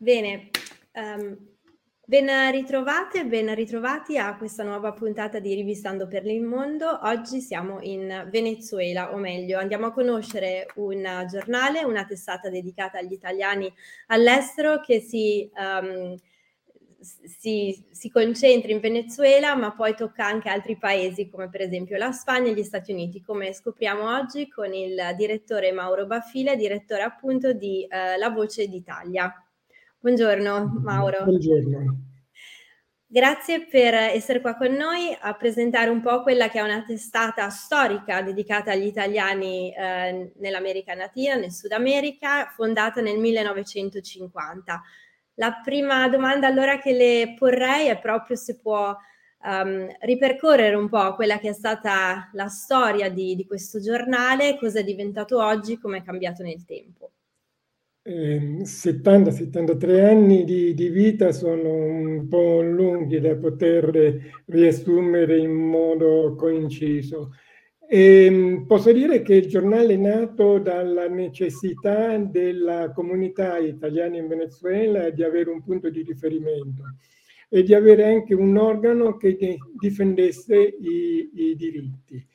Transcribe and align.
Bene, 0.00 0.50
um, 0.92 1.36
ben 2.06 2.52
ritrovate, 2.52 3.26
ben 3.26 3.52
ritrovati 3.52 4.16
a 4.16 4.36
questa 4.36 4.62
nuova 4.62 4.92
puntata 4.92 5.40
di 5.40 5.52
Rivistando 5.54 6.06
per 6.06 6.24
il 6.24 6.40
Mondo. 6.40 7.00
Oggi 7.02 7.40
siamo 7.40 7.80
in 7.80 8.28
Venezuela, 8.30 9.12
o 9.12 9.16
meglio, 9.16 9.58
andiamo 9.58 9.86
a 9.86 9.92
conoscere 9.92 10.68
un 10.76 11.04
giornale, 11.28 11.82
una 11.82 12.04
testata 12.04 12.48
dedicata 12.48 12.98
agli 12.98 13.10
italiani 13.10 13.68
all'estero 14.06 14.78
che 14.78 15.00
si, 15.00 15.50
um, 15.56 16.14
si, 17.00 17.84
si 17.90 18.08
concentra 18.08 18.70
in 18.70 18.78
Venezuela, 18.78 19.56
ma 19.56 19.72
poi 19.72 19.96
tocca 19.96 20.24
anche 20.24 20.48
altri 20.48 20.78
paesi, 20.78 21.28
come 21.28 21.48
per 21.48 21.62
esempio 21.62 21.96
la 21.96 22.12
Spagna 22.12 22.52
e 22.52 22.54
gli 22.54 22.62
Stati 22.62 22.92
Uniti, 22.92 23.20
come 23.20 23.52
scopriamo 23.52 24.16
oggi 24.16 24.48
con 24.48 24.72
il 24.72 24.96
direttore 25.16 25.72
Mauro 25.72 26.06
Baffile, 26.06 26.54
direttore 26.54 27.02
appunto 27.02 27.52
di 27.52 27.84
uh, 27.90 28.16
La 28.16 28.30
Voce 28.30 28.68
d'Italia. 28.68 29.34
Buongiorno 30.00 30.78
Mauro. 30.80 31.24
Buongiorno. 31.24 32.04
Grazie 33.04 33.66
per 33.66 33.94
essere 33.94 34.40
qua 34.40 34.54
con 34.54 34.72
noi 34.72 35.16
a 35.20 35.34
presentare 35.34 35.90
un 35.90 36.00
po' 36.00 36.22
quella 36.22 36.48
che 36.48 36.60
è 36.60 36.62
una 36.62 36.84
testata 36.86 37.48
storica 37.48 38.22
dedicata 38.22 38.70
agli 38.70 38.86
italiani 38.86 39.74
eh, 39.74 40.32
nell'America 40.36 40.94
Latina, 40.94 41.34
nel 41.34 41.50
Sud 41.50 41.72
America, 41.72 42.46
fondata 42.54 43.00
nel 43.00 43.18
1950. 43.18 44.82
La 45.34 45.60
prima 45.64 46.08
domanda 46.08 46.46
allora 46.46 46.78
che 46.78 46.92
le 46.92 47.34
porrei 47.36 47.88
è 47.88 47.98
proprio 47.98 48.36
se 48.36 48.56
può 48.56 48.96
um, 49.42 49.88
ripercorrere 50.02 50.76
un 50.76 50.88
po' 50.88 51.16
quella 51.16 51.40
che 51.40 51.48
è 51.48 51.54
stata 51.54 52.30
la 52.34 52.46
storia 52.46 53.10
di, 53.10 53.34
di 53.34 53.44
questo 53.44 53.80
giornale, 53.80 54.56
cosa 54.58 54.78
è 54.78 54.84
diventato 54.84 55.42
oggi, 55.42 55.76
come 55.76 55.98
è 55.98 56.02
cambiato 56.04 56.44
nel 56.44 56.64
tempo 56.64 57.10
eh, 58.08 58.62
70-73 58.62 60.00
anni 60.00 60.44
di, 60.44 60.72
di, 60.72 60.88
vita 60.88 61.30
sono 61.30 61.74
un 61.74 62.26
po' 62.26 62.62
lunghi 62.62 63.20
da 63.20 63.36
poter 63.36 64.42
riassumere 64.46 65.36
in 65.36 65.52
modo 65.52 66.34
coinciso. 66.34 67.34
E 67.86 68.24
ehm, 68.24 68.64
posso 68.66 68.92
dire 68.92 69.20
che 69.20 69.34
il 69.34 69.46
giornale 69.46 69.94
è 69.94 69.96
nato 69.96 70.58
dalla 70.58 71.06
necessità 71.06 72.16
della 72.16 72.92
comunità 72.92 73.58
italiana 73.58 74.16
in 74.16 74.26
Venezuela 74.26 75.10
di 75.10 75.22
avere 75.22 75.50
un 75.50 75.62
punto 75.62 75.90
di 75.90 76.02
riferimento 76.02 76.84
e 77.50 77.62
di 77.62 77.74
avere 77.74 78.04
anche 78.04 78.34
un 78.34 78.56
organo 78.56 79.16
che 79.16 79.36
difendesse 79.78 80.56
i, 80.56 81.30
i 81.34 81.56
diritti. 81.56 82.26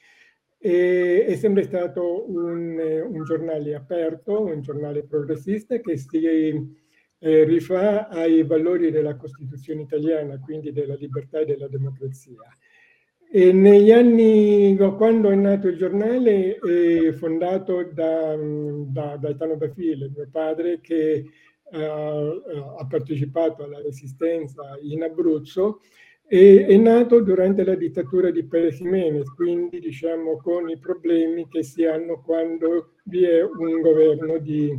E 0.66 1.26
è 1.26 1.36
sempre 1.36 1.64
stato 1.64 2.24
un, 2.32 2.80
un, 2.80 3.24
giornale 3.26 3.76
aperto, 3.76 4.46
un 4.46 4.62
giornale 4.62 5.04
progressista 5.04 5.78
che 5.82 5.98
si 5.98 6.26
eh, 6.26 7.44
rifà 7.44 8.08
ai 8.08 8.44
valori 8.44 8.90
della 8.90 9.18
Costituzione 9.18 9.82
italiana, 9.82 10.40
quindi 10.40 10.72
della 10.72 10.96
libertà 10.96 11.40
e 11.40 11.46
della 11.46 11.68
democrazia. 11.68 12.38
E 13.30 13.52
negli 13.52 13.92
anni, 13.92 14.78
quando 14.96 15.32
è 15.32 15.36
nato 15.36 15.68
il 15.68 15.76
giornale, 15.76 16.56
è 16.56 17.12
fondato 17.12 17.84
da, 17.92 18.34
da 18.38 19.18
Gaetano 19.18 19.58
Bafile, 19.58 20.12
mio 20.16 20.30
padre, 20.32 20.80
che 20.80 21.26
uh, 21.72 21.78
ha 21.78 22.88
partecipato 22.88 23.66
alla 23.66 23.82
resistenza 23.82 24.78
in 24.82 25.04
Abruzzo 25.04 25.82
e, 26.28 26.66
è 26.66 26.76
nato 26.78 27.22
durante 27.22 27.64
la 27.64 27.76
dittatura 27.76 28.32
di 28.32 28.44
Pérez 28.44 28.78
Jiménez, 28.78 29.30
quindi 29.30 29.80
diciamo 29.80 30.38
con 30.38 30.70
i 30.70 30.78
problemi 30.78 31.48
che 31.48 31.64
si 31.64 31.86
hanno 31.86 32.22
quando 32.22 32.94
vi 33.04 33.24
è 33.24 33.44
un 33.44 33.82
governo, 33.82 34.38
di, 34.38 34.70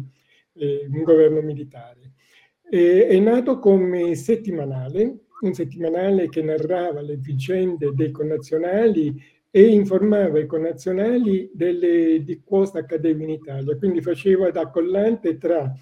eh, 0.54 0.86
un 0.90 1.02
governo 1.02 1.40
militare. 1.40 2.12
E, 2.68 3.06
è 3.06 3.18
nato 3.18 3.58
come 3.58 4.14
settimanale, 4.14 5.26
un 5.40 5.52
settimanale 5.52 6.28
che 6.28 6.42
narrava 6.42 7.00
le 7.00 7.16
vicende 7.16 7.92
dei 7.94 8.10
connazionali 8.10 9.14
e 9.50 9.66
informava 9.66 10.40
i 10.40 10.46
connazionali 10.46 11.48
delle, 11.54 12.24
di 12.24 12.42
cosa 12.42 12.80
accadeva 12.80 13.22
in 13.22 13.30
Italia, 13.30 13.76
quindi 13.76 14.00
faceva 14.00 14.50
da 14.50 14.68
collante 14.68 15.38
tra 15.38 15.72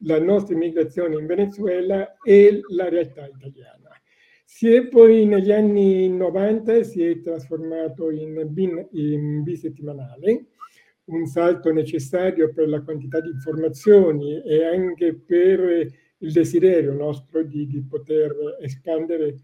la 0.00 0.20
nostra 0.20 0.54
immigrazione 0.54 1.16
in 1.16 1.26
Venezuela 1.26 2.16
e 2.22 2.60
la 2.68 2.88
realtà 2.88 3.26
italiana. 3.26 3.85
Si 4.48 4.72
è 4.72 4.86
poi 4.86 5.26
negli 5.26 5.50
anni 5.50 6.08
90 6.08 6.84
si 6.84 7.02
è 7.02 7.20
trasformato 7.20 8.10
in, 8.12 8.46
bin, 8.46 8.88
in 8.92 9.42
bisettimanale, 9.42 10.46
un 11.06 11.26
salto 11.26 11.72
necessario 11.72 12.52
per 12.54 12.68
la 12.68 12.80
quantità 12.80 13.20
di 13.20 13.28
informazioni 13.28 14.40
e 14.42 14.64
anche 14.64 15.14
per 15.16 15.92
il 16.18 16.32
desiderio 16.32 16.92
nostro 16.92 17.42
di, 17.42 17.66
di 17.66 17.82
poter 17.82 18.56
espandere 18.62 19.34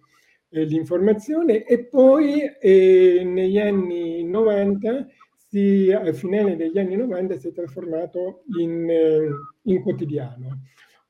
eh, 0.51 0.65
l'informazione. 0.65 1.65
E 1.65 1.85
poi 1.85 2.41
eh, 2.61 3.23
negli 3.25 3.59
anni 3.59 4.23
90 4.23 5.09
si, 5.35 5.91
al 5.93 6.15
finale 6.15 6.55
degli 6.55 6.79
anni 6.79 6.95
90 6.95 7.39
si 7.39 7.49
è 7.49 7.53
trasformato 7.53 8.45
in, 8.57 8.89
eh, 8.89 9.29
in 9.65 9.83
quotidiano 9.83 10.61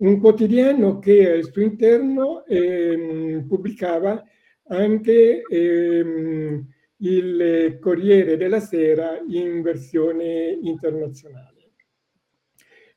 un 0.03 0.19
quotidiano 0.19 0.99
che 0.99 1.31
al 1.31 1.45
suo 1.45 1.63
interno 1.63 2.45
ehm, 2.47 3.47
pubblicava 3.47 4.23
anche 4.69 5.43
ehm, 5.43 6.67
il 6.99 7.79
Corriere 7.81 8.37
della 8.37 8.61
Sera 8.61 9.21
in 9.29 9.63
versione 9.63 10.59
internazionale. 10.61 11.51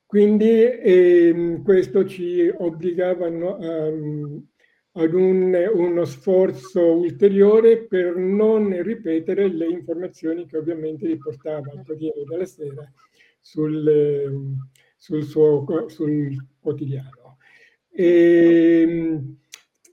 Quindi 0.06 0.64
ehm, 0.64 1.64
questo 1.64 2.06
ci 2.06 2.52
obbligava 2.56 3.28
a, 3.28 3.92
ad 4.98 5.14
un, 5.14 5.72
uno 5.74 6.06
sforzo 6.06 6.96
ulteriore 6.98 7.86
per 7.86 8.16
non 8.16 8.82
ripetere 8.82 9.48
le 9.48 9.68
informazioni 9.68 10.48
che 10.48 10.58
ovviamente 10.58 11.06
riportava 11.06 11.72
il 11.74 11.84
Corriere 11.86 12.24
della 12.28 12.46
Sera 12.46 12.92
sul, 13.42 14.58
sul 14.96 15.24
suo 15.24 15.66
sul 15.88 16.36
quotidiano. 16.60 17.38
E, 17.90 18.82
ehm, 18.82 19.38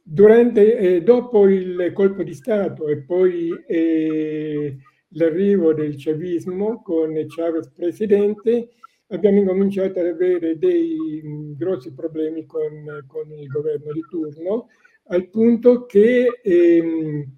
durante, 0.02 0.76
eh, 0.76 1.02
dopo 1.02 1.48
il 1.48 1.92
colpo 1.94 2.22
di 2.22 2.34
Stato 2.34 2.88
e 2.88 3.02
poi 3.02 3.50
eh, 3.66 4.76
l'arrivo 5.10 5.72
del 5.72 5.94
chavismo 5.96 6.82
con 6.82 7.14
Chavez 7.28 7.70
presidente, 7.70 8.70
abbiamo 9.08 9.38
incominciato 9.38 10.00
ad 10.00 10.06
avere 10.06 10.58
dei 10.58 11.54
grossi 11.56 11.92
problemi 11.92 12.46
con, 12.46 13.04
con, 13.06 13.30
il 13.32 13.46
governo 13.46 13.92
di 13.92 14.04
turno, 14.08 14.68
al 15.06 15.28
punto 15.28 15.84
che 15.86 16.40
ehm, 16.42 17.36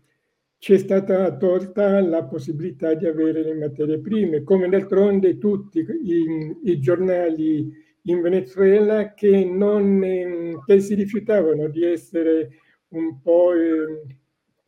ci 0.65 0.73
è 0.73 0.79
stata 0.79 1.37
tolta 1.37 2.01
la 2.01 2.25
possibilità 2.25 2.95
di 2.95 3.05
avere 3.05 3.43
le 3.43 3.53
materie 3.53 4.01
prime, 4.01 4.43
come 4.45 4.67
d'altronde 4.67 5.37
tutti 5.37 5.81
i, 5.81 6.57
i 6.63 6.81
giornali 6.81 7.71
in 8.05 8.23
Venezuela 8.23 9.13
che, 9.13 9.45
non, 9.45 10.03
ehm, 10.03 10.65
che, 10.65 10.81
si 10.81 10.95
rifiutavano 10.95 11.69
di 11.69 11.85
essere 11.85 12.49
un 12.95 13.21
po' 13.21 13.53
eh, 13.53 14.05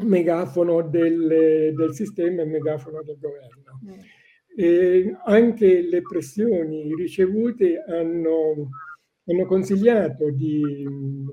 megafono 0.04 0.82
del, 0.82 1.72
del, 1.74 1.94
sistema 1.94 2.42
e 2.42 2.44
megafono 2.44 3.02
del 3.02 3.16
governo. 3.18 3.80
Mm. 3.82 3.98
E 4.54 5.16
anche 5.24 5.80
le 5.80 6.02
pressioni 6.02 6.94
ricevute 6.94 7.82
hanno, 7.88 8.68
hanno 9.24 9.46
consigliato, 9.46 10.28
di, 10.30 10.86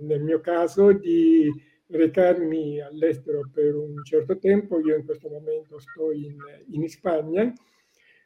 nel 0.04 0.22
mio 0.22 0.40
caso, 0.40 0.94
di 0.94 1.52
recarmi 1.94 2.80
all'estero 2.82 3.50
per 3.52 3.76
un 3.76 4.04
certo 4.04 4.38
tempo, 4.38 4.80
io 4.80 4.96
in 4.96 5.06
questo 5.06 5.30
momento 5.30 5.80
sto 5.80 6.12
in, 6.12 6.36
in 6.72 6.88
Spagna, 6.90 7.54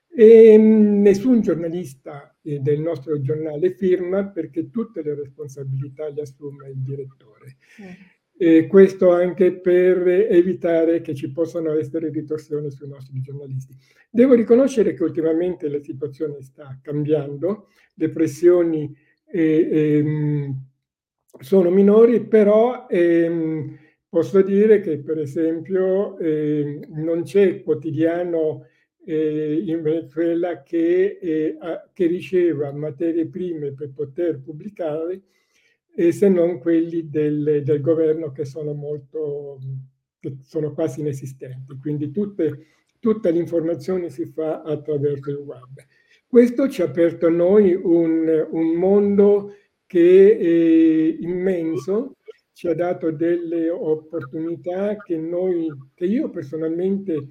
e 0.09 0.57
mm, 0.57 1.01
nessun 1.01 1.41
giornalista 1.41 2.35
eh, 2.41 2.59
del 2.59 2.79
nostro 2.79 3.21
giornale 3.21 3.71
firma 3.75 4.25
perché 4.27 4.69
tutte 4.69 5.03
le 5.03 5.15
responsabilità 5.15 6.09
le 6.09 6.21
assume 6.21 6.69
il 6.69 6.81
direttore. 6.81 7.57
Eh. 7.79 8.15
Questo 8.67 9.09
anche 9.09 9.51
per 9.59 10.07
evitare 10.07 11.01
che 11.01 11.15
ci 11.15 11.31
possano 11.31 11.71
essere 11.75 12.11
ritorsioni 12.11 12.69
sui 12.69 12.87
nostri 12.87 13.19
giornalisti. 13.19 13.75
Devo 14.11 14.35
riconoscere 14.35 14.93
che 14.93 15.01
ultimamente 15.01 15.67
la 15.67 15.81
situazione 15.81 16.43
sta 16.43 16.79
cambiando, 16.83 17.69
le 17.95 18.09
pressioni 18.09 18.95
eh, 19.31 19.69
eh, 19.71 20.53
sono 21.39 21.69
minori, 21.69 22.25
però 22.25 22.87
ehm, 22.89 23.77
posso 24.09 24.41
dire 24.41 24.81
che 24.81 24.99
per 24.99 25.19
esempio 25.19 26.17
eh, 26.17 26.79
non 26.89 27.23
c'è 27.23 27.63
quotidiano 27.63 28.65
eh, 29.05 29.63
in 29.65 29.81
Venezuela 29.81 30.63
che, 30.63 31.17
eh, 31.21 31.57
che, 31.93 32.07
riceva 32.07 32.71
materie 32.73 33.27
prime 33.27 33.73
per 33.73 33.91
poter 33.93 34.41
pubblicare 34.41 35.21
se 36.11 36.29
non 36.29 36.59
quelli 36.59 37.09
del, 37.09 37.63
del, 37.63 37.81
governo 37.81 38.31
che 38.31 38.45
sono 38.45 38.73
molto 38.73 39.57
che 40.19 40.37
sono 40.41 40.73
quasi 40.73 40.99
inesistenti. 40.99 41.77
Quindi 41.79 42.11
tutte, 42.11 42.65
tutta 42.99 43.29
l'informazione 43.29 44.09
si 44.09 44.25
fa 44.25 44.61
attraverso 44.61 45.29
il 45.29 45.37
web. 45.37 45.75
Questo 46.27 46.67
ci 46.69 46.81
ha 46.81 46.85
aperto 46.85 47.27
a 47.27 47.31
noi 47.31 47.73
un, 47.73 48.47
un 48.51 48.73
mondo 48.73 49.53
che 49.87 50.37
è 50.37 51.23
immenso, 51.25 52.17
ci 52.53 52.67
ha 52.67 52.75
dato 52.75 53.11
delle 53.11 53.69
opportunità 53.69 54.97
che 54.97 55.17
noi, 55.17 55.67
che 55.95 56.05
io 56.05 56.29
personalmente 56.29 57.27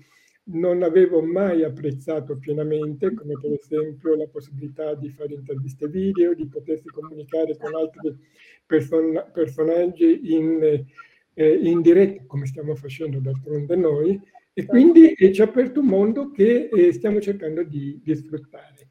non 0.48 0.82
avevo 0.82 1.20
mai 1.22 1.64
apprezzato 1.64 2.38
pienamente, 2.38 3.12
come 3.12 3.34
per 3.40 3.52
esempio 3.52 4.14
la 4.14 4.28
possibilità 4.28 4.94
di 4.94 5.10
fare 5.10 5.34
interviste 5.34 5.88
video, 5.88 6.34
di 6.34 6.46
potersi 6.46 6.88
comunicare 6.88 7.56
con 7.56 7.74
altri 7.74 8.16
person- 8.64 9.30
personaggi 9.32 10.32
in, 10.32 10.84
eh, 11.34 11.52
in 11.54 11.80
diretta, 11.82 12.22
come 12.26 12.46
stiamo 12.46 12.74
facendo 12.76 13.18
d'altronde 13.18 13.76
noi, 13.76 14.20
e 14.52 14.64
quindi 14.64 15.12
eh, 15.12 15.32
ci 15.32 15.42
ha 15.42 15.44
aperto 15.44 15.80
un 15.80 15.86
mondo 15.86 16.30
che 16.30 16.68
eh, 16.72 16.92
stiamo 16.92 17.20
cercando 17.20 17.62
di, 17.62 18.00
di 18.02 18.14
sfruttare. 18.14 18.88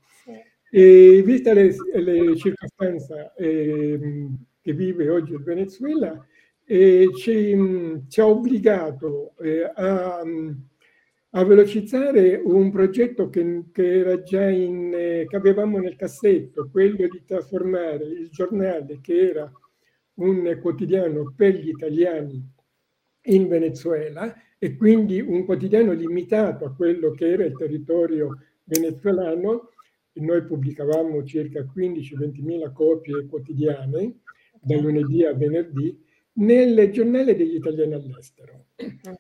E 0.70 1.22
vista 1.24 1.54
le, 1.54 1.74
le 1.94 2.36
circostanze 2.36 3.32
eh, 3.38 4.28
che 4.62 4.74
vive 4.74 5.10
oggi 5.10 5.34
il 5.34 5.44
Venezuela, 5.44 6.26
eh, 6.66 7.10
ci, 7.16 7.56
ci, 8.10 8.20
ha 8.20 8.28
obbligato 8.28 9.36
eh, 9.38 9.72
a 9.74 10.22
a 11.38 11.44
velocizzare 11.44 12.42
un 12.42 12.72
progetto 12.72 13.30
che, 13.30 13.66
che 13.74 14.52
in, 14.52 14.94
eh, 14.96 15.26
che 15.28 15.36
avevamo 15.36 15.80
nel 15.80 15.98
cassetto, 15.98 16.70
quello 16.72 17.08
di 17.10 17.24
trasformare 17.26 18.06
il 18.06 18.30
giornale 18.30 19.00
che 19.02 19.30
era 19.32 19.52
un 20.16 20.58
quotidiano 20.62 21.34
per 21.36 21.56
gli 21.56 21.68
italiani 21.68 22.42
in 23.24 23.48
Venezuela 23.50 24.34
e 24.58 24.78
quindi 24.78 25.20
un 25.20 25.44
quotidiano 25.44 25.92
limitato 25.92 26.64
a 26.64 26.74
quello 26.74 27.12
che 27.12 27.30
era 27.30 27.44
il 27.44 27.58
territorio 27.58 28.40
venezuelano. 28.64 29.72
Noi 30.16 30.44
pubblicavamo 30.44 31.24
circa 31.24 31.62
15-20 31.62 32.42
mila 32.42 32.72
copie 32.72 33.26
quotidiane 33.26 34.20
da 34.62 34.78
lunedì 34.80 35.24
a 35.26 35.34
venerdì 35.34 36.04
nel 36.38 36.90
giornale 36.92 37.36
degli 37.36 37.56
italiani 37.56 37.94
all'estero. 37.94 38.68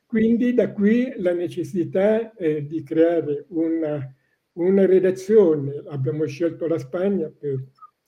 Quindi 0.06 0.54
da 0.54 0.72
qui 0.72 1.14
la 1.18 1.34
necessità 1.34 2.34
eh, 2.34 2.66
di 2.66 2.84
creare 2.84 3.46
una, 3.50 4.16
una, 4.54 4.86
redazione, 4.86 5.84
abbiamo 5.88 6.26
scelto 6.26 6.68
la 6.68 6.78
Spagna 6.78 7.30
per 7.30 7.64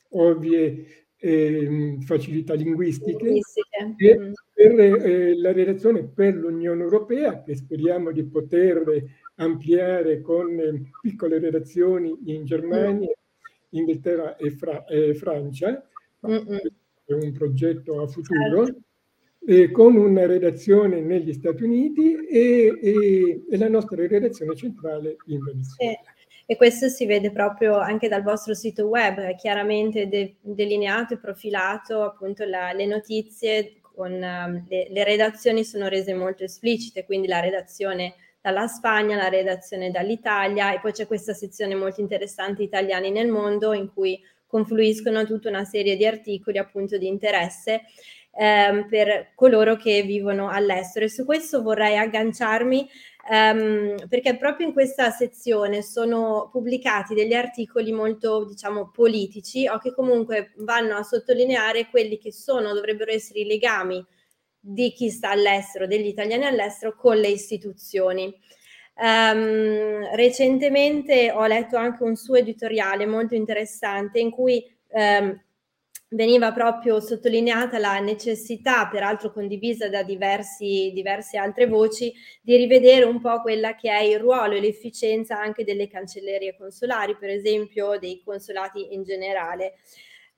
ovvie 0.09 1.07
eh, 1.17 1.97
facilità 2.01 2.53
linguistiche, 2.53 3.27
e 3.97 4.17
mm. 4.17 4.31
per 4.53 4.79
eh, 4.79 5.37
la 5.37 5.51
redazione 5.51 6.03
per 6.05 6.35
l'Unione 6.35 6.83
Europea 6.83 7.41
che 7.43 7.55
speriamo 7.55 8.11
di 8.11 8.23
poter 8.25 8.83
ampliare 9.37 10.21
con 10.21 10.59
eh, 10.59 10.91
piccole 11.01 11.39
redazioni 11.39 12.15
in 12.25 12.45
Germania, 12.45 13.11
Inghilterra 13.69 14.35
e, 14.35 14.51
Fra- 14.51 14.85
e 14.85 15.13
Francia. 15.15 15.87
È 16.19 17.13
un 17.13 17.31
progetto 17.31 18.01
a 18.01 18.07
futuro. 18.07 18.67
Eh, 19.49 19.71
con 19.71 19.95
una 19.95 20.25
redazione 20.25 20.99
negli 20.99 21.31
Stati 21.31 21.63
Uniti 21.63 22.15
e, 22.25 22.77
e, 22.81 23.45
e 23.49 23.57
la 23.57 23.69
nostra 23.69 23.95
redazione 24.05 24.53
centrale 24.55 25.15
in 25.27 25.39
Venezuela. 25.41 26.01
E 26.45 26.55
questo 26.57 26.89
si 26.89 27.05
vede 27.05 27.31
proprio 27.31 27.77
anche 27.77 28.07
dal 28.07 28.23
vostro 28.23 28.53
sito 28.53 28.87
web, 28.87 29.35
chiaramente 29.35 30.07
de- 30.07 30.35
delineato 30.41 31.13
e 31.13 31.19
profilato 31.19 32.03
appunto 32.03 32.45
la, 32.45 32.71
le 32.73 32.85
notizie 32.85 33.79
con 33.81 34.11
um, 34.13 34.65
le, 34.67 34.87
le, 34.89 35.03
redazioni 35.03 35.63
sono 35.63 35.87
rese 35.87 36.13
molto 36.13 36.43
esplicite, 36.43 37.03
quindi 37.03 37.27
la 37.27 37.39
redazione 37.39 38.15
dalla 38.47 38.67
Spagna, 38.67 39.17
la 39.17 39.27
redazione 39.27 39.91
dall'Italia 39.91 40.73
e 40.73 40.79
poi 40.79 40.93
c'è 40.93 41.05
questa 41.05 41.33
sezione 41.33 41.75
molto 41.75 41.99
interessante 41.99 42.63
Italiani 42.63 43.11
nel 43.11 43.27
mondo 43.27 43.73
in 43.73 43.91
cui 43.91 44.17
confluiscono 44.47 45.25
tutta 45.25 45.49
una 45.49 45.65
serie 45.65 45.97
di 45.97 46.05
articoli 46.05 46.57
appunto 46.57 46.97
di 46.97 47.07
interesse 47.07 47.81
ehm, 48.31 48.87
per 48.87 49.31
coloro 49.35 49.75
che 49.75 50.01
vivono 50.03 50.49
all'estero. 50.49 51.03
E 51.03 51.09
su 51.09 51.25
questo 51.25 51.61
vorrei 51.61 51.97
agganciarmi 51.97 52.89
ehm, 53.29 54.07
perché 54.07 54.37
proprio 54.37 54.67
in 54.67 54.71
questa 54.71 55.09
sezione 55.09 55.81
sono 55.81 56.47
pubblicati 56.49 57.13
degli 57.13 57.33
articoli 57.33 57.91
molto, 57.91 58.45
diciamo, 58.45 58.91
politici 58.91 59.67
o 59.67 59.77
che 59.77 59.93
comunque 59.93 60.53
vanno 60.59 60.95
a 60.95 61.03
sottolineare 61.03 61.89
quelli 61.89 62.17
che 62.17 62.31
sono, 62.31 62.73
dovrebbero 62.73 63.11
essere 63.11 63.39
i 63.39 63.45
legami 63.45 64.05
di 64.59 64.91
chi 64.91 65.09
sta 65.09 65.29
all'estero, 65.29 65.87
degli 65.87 66.07
italiani 66.07 66.45
all'estero 66.45 66.95
con 66.95 67.17
le 67.17 67.29
istituzioni. 67.29 68.33
Um, 68.99 70.15
recentemente 70.15 71.31
ho 71.31 71.45
letto 71.45 71.77
anche 71.77 72.01
un 72.03 72.15
suo 72.15 72.35
editoriale 72.35 73.05
molto 73.05 73.35
interessante 73.35 74.19
in 74.19 74.31
cui 74.31 74.63
um, 74.89 75.39
veniva 76.09 76.53
proprio 76.53 76.99
sottolineata 76.99 77.79
la 77.79 77.99
necessità, 77.99 78.87
peraltro 78.87 79.31
condivisa 79.31 79.89
da 79.89 80.03
diversi, 80.03 80.91
diverse 80.93 81.37
altre 81.37 81.67
voci, 81.67 82.13
di 82.41 82.55
rivedere 82.55 83.03
un 83.03 83.19
po' 83.19 83.41
quella 83.41 83.75
che 83.75 83.91
è 83.91 84.01
il 84.01 84.19
ruolo 84.19 84.55
e 84.55 84.61
l'efficienza 84.61 85.39
anche 85.39 85.63
delle 85.63 85.87
cancellerie 85.87 86.55
consolari, 86.55 87.17
per 87.17 87.29
esempio 87.29 87.97
dei 87.99 88.21
consolati 88.23 88.93
in 88.93 89.03
generale. 89.03 89.75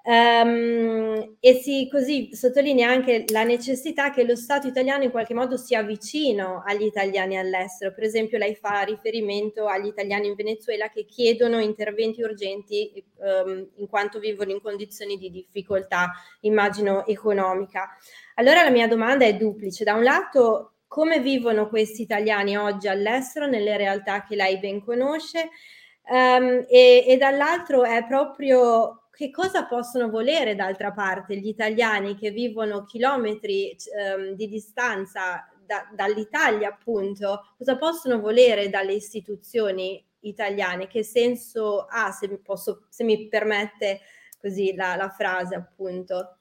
Um, 0.01 1.35
e 1.41 1.53
si 1.55 1.87
così 1.91 2.33
sottolinea 2.33 2.89
anche 2.89 3.25
la 3.27 3.43
necessità 3.43 4.11
che 4.11 4.23
lo 4.23 4.35
Stato 4.35 4.65
italiano 4.65 5.03
in 5.03 5.11
qualche 5.11 5.33
modo 5.33 5.57
sia 5.57 5.83
vicino 5.83 6.63
agli 6.65 6.83
italiani 6.83 7.37
all'estero. 7.37 7.93
Per 7.93 8.03
esempio, 8.03 8.37
lei 8.37 8.55
fa 8.55 8.81
riferimento 8.81 9.67
agli 9.67 9.87
italiani 9.87 10.27
in 10.27 10.35
Venezuela 10.35 10.89
che 10.89 11.05
chiedono 11.05 11.59
interventi 11.59 12.21
urgenti 12.21 13.03
um, 13.17 13.69
in 13.75 13.87
quanto 13.87 14.19
vivono 14.19 14.51
in 14.51 14.61
condizioni 14.61 15.17
di 15.17 15.29
difficoltà, 15.29 16.11
immagino 16.41 17.05
economica. 17.05 17.89
Allora 18.35 18.63
la 18.63 18.71
mia 18.71 18.87
domanda 18.87 19.25
è 19.25 19.35
duplice. 19.35 19.83
Da 19.83 19.95
un 19.95 20.03
lato, 20.03 20.75
come 20.87 21.19
vivono 21.19 21.67
questi 21.67 22.03
italiani 22.03 22.57
oggi 22.57 22.87
all'estero 22.87 23.47
nelle 23.47 23.75
realtà 23.75 24.23
che 24.23 24.35
lei 24.35 24.59
ben 24.59 24.83
conosce? 24.83 25.49
Um, 26.09 26.65
e, 26.67 27.03
e 27.05 27.17
dall'altro 27.17 27.83
è 27.83 28.03
proprio 28.07 29.08
che 29.19 29.31
cosa 29.31 29.65
possono 29.65 30.09
volere 30.09 30.55
d'altra 30.55 30.93
parte 30.93 31.35
gli 31.35 31.49
italiani 31.49 32.15
che 32.15 32.31
vivono 32.31 32.85
chilometri 32.85 33.75
ehm, 33.93 34.31
di 34.31 34.47
distanza 34.47 35.45
da, 35.65 35.85
dall'Italia, 35.93 36.69
appunto, 36.69 37.53
cosa 37.57 37.77
possono 37.77 38.21
volere 38.21 38.69
dalle 38.69 38.93
istituzioni 38.93 40.01
italiane? 40.21 40.87
Che 40.87 41.03
senso 41.03 41.85
ha, 41.89 42.11
se 42.11 42.29
mi, 42.29 42.37
posso, 42.37 42.85
se 42.87 43.03
mi 43.03 43.27
permette 43.27 43.99
così 44.39 44.73
la, 44.73 44.95
la 44.95 45.09
frase, 45.09 45.55
appunto? 45.55 46.37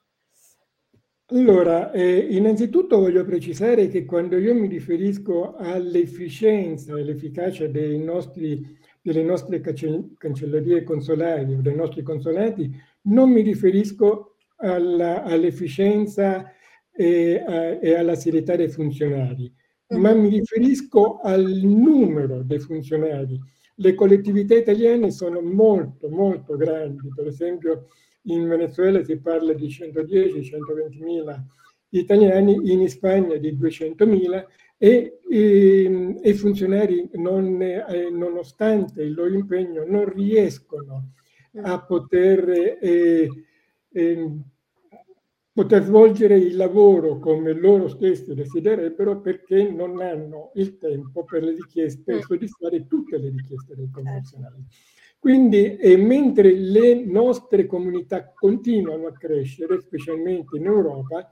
Allora, 1.30 1.90
eh, 1.90 2.28
innanzitutto 2.30 3.00
voglio 3.00 3.24
precisare 3.24 3.88
che 3.88 4.04
quando 4.04 4.38
io 4.38 4.54
mi 4.54 4.68
riferisco 4.68 5.56
all'efficienza 5.56 6.96
e 6.96 7.00
all'efficacia 7.00 7.66
dei 7.66 7.98
nostri 7.98 8.78
delle 9.08 9.22
nostre 9.22 9.62
cancellerie 9.62 10.82
consolari 10.84 11.54
o 11.54 11.62
dei 11.62 11.74
nostri 11.74 12.02
consolati, 12.02 12.70
non 13.04 13.30
mi 13.30 13.40
riferisco 13.40 14.34
alla, 14.56 15.22
all'efficienza 15.22 16.52
e, 16.92 17.42
a, 17.46 17.78
e, 17.80 17.94
alla 17.94 18.16
serietà 18.16 18.54
dei 18.54 18.68
funzionari, 18.68 19.50
ma 19.96 20.12
mi 20.12 20.28
riferisco 20.28 21.20
al 21.20 21.42
numero 21.42 22.42
dei 22.42 22.58
funzionari. 22.58 23.40
Le 23.76 23.94
collettività 23.94 24.54
italiane 24.54 25.10
sono 25.10 25.40
molto, 25.40 26.10
molto 26.10 26.56
grandi. 26.56 27.08
Per 27.14 27.28
esempio, 27.28 27.86
in 28.24 28.46
Venezuela 28.46 29.02
si 29.02 29.18
parla 29.20 29.54
di 29.54 29.68
110-120 29.68 31.02
mila 31.02 31.42
italiani, 31.90 32.58
in 32.72 32.86
Spagna 32.90 33.36
di 33.36 33.56
200 33.56 34.04
mila 34.06 34.46
e, 34.78 35.18
e, 35.28 36.18
e 36.22 36.30
i 36.30 36.34
funzionari, 36.34 37.10
non, 37.14 37.60
eh, 37.60 38.08
nonostante 38.10 39.02
il 39.02 39.12
loro 39.12 39.34
impegno, 39.34 39.84
non 39.84 40.08
riescono 40.08 41.10
a 41.62 41.82
poter, 41.82 42.48
eh, 42.80 43.28
eh, 43.90 44.30
poter 45.52 45.82
svolgere 45.82 46.36
il 46.36 46.54
lavoro 46.54 47.18
come 47.18 47.52
loro 47.52 47.88
stessi 47.88 48.32
desidererebbero 48.32 49.20
perché 49.20 49.68
non 49.68 50.00
hanno 50.00 50.52
il 50.54 50.78
tempo 50.78 51.24
per, 51.24 51.42
le 51.42 51.54
richieste, 51.54 52.02
per 52.04 52.16
mm. 52.16 52.20
soddisfare 52.20 52.86
tutte 52.86 53.18
le 53.18 53.30
richieste 53.30 53.74
dei 53.74 53.90
connazionali. 53.90 54.64
Quindi, 55.18 55.76
eh, 55.76 55.96
mentre 55.96 56.54
le 56.54 57.04
nostre 57.04 57.66
comunità 57.66 58.32
continuano 58.32 59.08
a 59.08 59.12
crescere, 59.12 59.80
specialmente 59.80 60.56
in 60.56 60.66
Europa, 60.66 61.28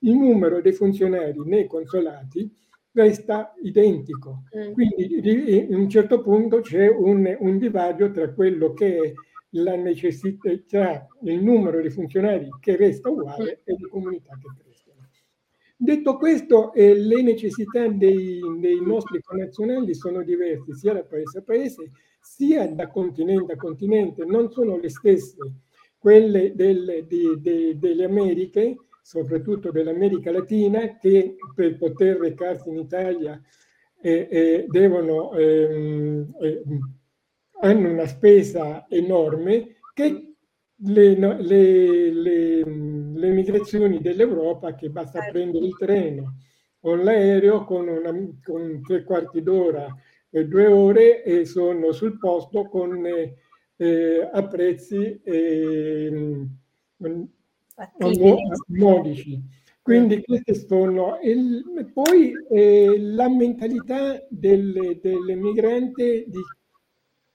il 0.00 0.14
numero 0.14 0.60
dei 0.60 0.72
funzionari 0.72 1.40
nei 1.44 1.66
consolati 1.66 2.54
resta 2.92 3.52
identico. 3.62 4.44
Mm. 4.56 4.72
Quindi 4.72 5.66
in 5.68 5.74
un 5.74 5.88
certo 5.88 6.20
punto 6.20 6.60
c'è 6.60 6.88
un, 6.88 7.36
un 7.38 7.58
divario 7.58 8.10
tra 8.10 8.32
quello 8.32 8.72
che 8.72 8.96
è 8.96 9.12
la 9.54 9.76
necessità, 9.76 10.50
tra 10.66 11.06
il 11.22 11.42
numero 11.42 11.80
di 11.80 11.90
funzionari 11.90 12.48
che 12.60 12.76
resta 12.76 13.08
uguale 13.08 13.60
mm. 13.60 13.62
e 13.64 13.76
le 13.78 13.88
comunità 13.88 14.36
che 14.40 14.62
crescono. 14.62 15.08
Detto 15.76 16.16
questo, 16.18 16.74
eh, 16.74 16.94
le 16.94 17.22
necessità 17.22 17.88
dei, 17.88 18.38
dei 18.58 18.80
nostri 18.84 19.20
connazionali 19.22 19.94
sono 19.94 20.22
diverse 20.22 20.74
sia 20.74 20.92
da 20.92 21.02
paese 21.02 21.38
a 21.38 21.42
paese, 21.42 21.90
sia 22.20 22.68
da 22.68 22.88
continente 22.88 23.52
a 23.52 23.56
continente, 23.56 24.24
non 24.26 24.50
sono 24.50 24.76
le 24.76 24.90
stesse 24.90 25.38
quelle 25.96 26.54
delle, 26.54 27.06
di, 27.06 27.40
di, 27.40 27.78
delle 27.78 28.04
Americhe, 28.04 28.76
soprattutto 29.10 29.72
dell'America 29.72 30.30
Latina, 30.30 30.96
che 30.96 31.34
per 31.52 31.76
poter 31.78 32.16
recarsi 32.18 32.68
in 32.68 32.78
Italia 32.78 33.42
eh, 34.00 34.28
eh, 34.30 34.66
devono, 34.68 35.32
ehm, 35.32 36.32
eh, 36.40 36.62
hanno 37.62 37.90
una 37.90 38.06
spesa 38.06 38.86
enorme 38.88 39.78
che 39.92 40.34
le, 40.76 41.14
le, 41.16 42.12
le, 42.12 42.64
le 42.64 43.30
migrazioni 43.30 44.00
dell'Europa 44.00 44.76
che 44.76 44.90
basta 44.90 45.18
certo. 45.18 45.32
prendere 45.32 45.64
il 45.64 45.76
treno 45.76 46.36
o 46.82 46.94
l'aereo 46.94 47.64
con, 47.64 47.88
una, 47.88 48.12
con 48.44 48.80
tre 48.86 49.02
quarti 49.02 49.42
d'ora 49.42 49.92
e 50.30 50.46
due 50.46 50.66
ore 50.68 51.24
e 51.24 51.44
sono 51.46 51.90
sul 51.90 52.16
posto 52.16 52.68
con, 52.68 53.04
eh, 53.76 54.30
a 54.32 54.46
prezzi 54.46 55.20
eh, 55.24 56.46
modici. 58.68 59.58
Quindi 59.82 60.22
queste 60.22 60.54
sono. 60.54 61.18
Il, 61.22 61.90
poi 61.92 62.32
eh, 62.50 62.96
la 62.98 63.28
mentalità 63.28 64.24
del, 64.28 64.98
dell'emigrante 65.02 66.26
di, 66.28 66.40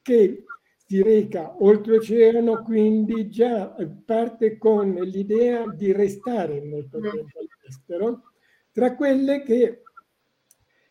che 0.02 0.44
si 0.86 1.02
reca 1.02 1.56
oltreoceano, 1.60 2.62
quindi 2.64 3.30
già 3.30 3.76
parte 4.06 4.58
con 4.58 4.94
l'idea 4.94 5.66
di 5.68 5.92
restare 5.92 6.62
molto 6.62 7.00
mm. 7.00 7.02
tempo 7.02 7.40
all'estero, 7.40 8.22
tra 8.72 8.96
quelle 8.96 9.42
che, 9.42 9.82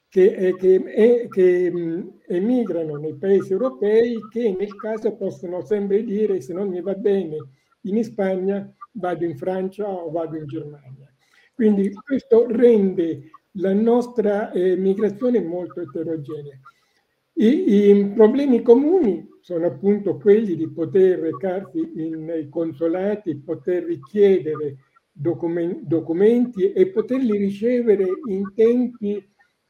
che, 0.09 0.35
eh, 0.35 0.57
che, 0.57 0.75
eh, 0.75 1.29
che 1.31 1.71
mm, 1.71 2.09
emigrano 2.27 2.97
nei 2.97 3.15
paesi 3.15 3.53
europei 3.53 4.19
che 4.31 4.57
nel 4.59 4.75
caso 4.75 5.15
possono 5.15 5.65
sempre 5.65 6.03
dire 6.03 6.41
se 6.41 6.53
non 6.53 6.69
mi 6.69 6.81
va 6.81 6.95
bene 6.95 7.37
in 7.85 8.03
Spagna 8.05 8.73
vado 8.93 9.25
in 9.25 9.37
Francia 9.37 9.89
o 9.89 10.11
vado 10.11 10.37
in 10.37 10.47
Germania. 10.47 11.13
Quindi 11.55 11.93
questo 11.93 12.47
rende 12.49 13.31
la 13.53 13.73
nostra 13.73 14.51
eh, 14.51 14.77
migrazione 14.77 15.41
molto 15.41 15.81
eterogenea. 15.81 16.59
I, 17.37 17.91
I, 17.91 18.07
problemi 18.15 18.63
comuni 18.63 19.29
sono 19.41 19.67
appunto 19.67 20.17
quelli 20.17 20.57
di 20.57 20.69
poter 20.69 21.19
recarsi 21.19 21.93
nei 21.95 22.49
consolati, 22.49 23.37
poter 23.37 23.85
richiedere 23.85 24.79
documenti, 25.11 25.87
documenti 25.87 26.73
e 26.73 26.89
poterli 26.89 27.37
ricevere 27.37 28.07
in 28.29 28.53
tempi 28.55 29.25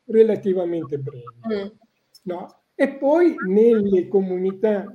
relativamente 0.06 0.99
brevi. 0.99 1.25
Mm. 1.52 1.66
No. 2.23 2.63
E 2.76 2.88
poi 2.97 3.37
nelle 3.47 4.09
comunità 4.09 4.93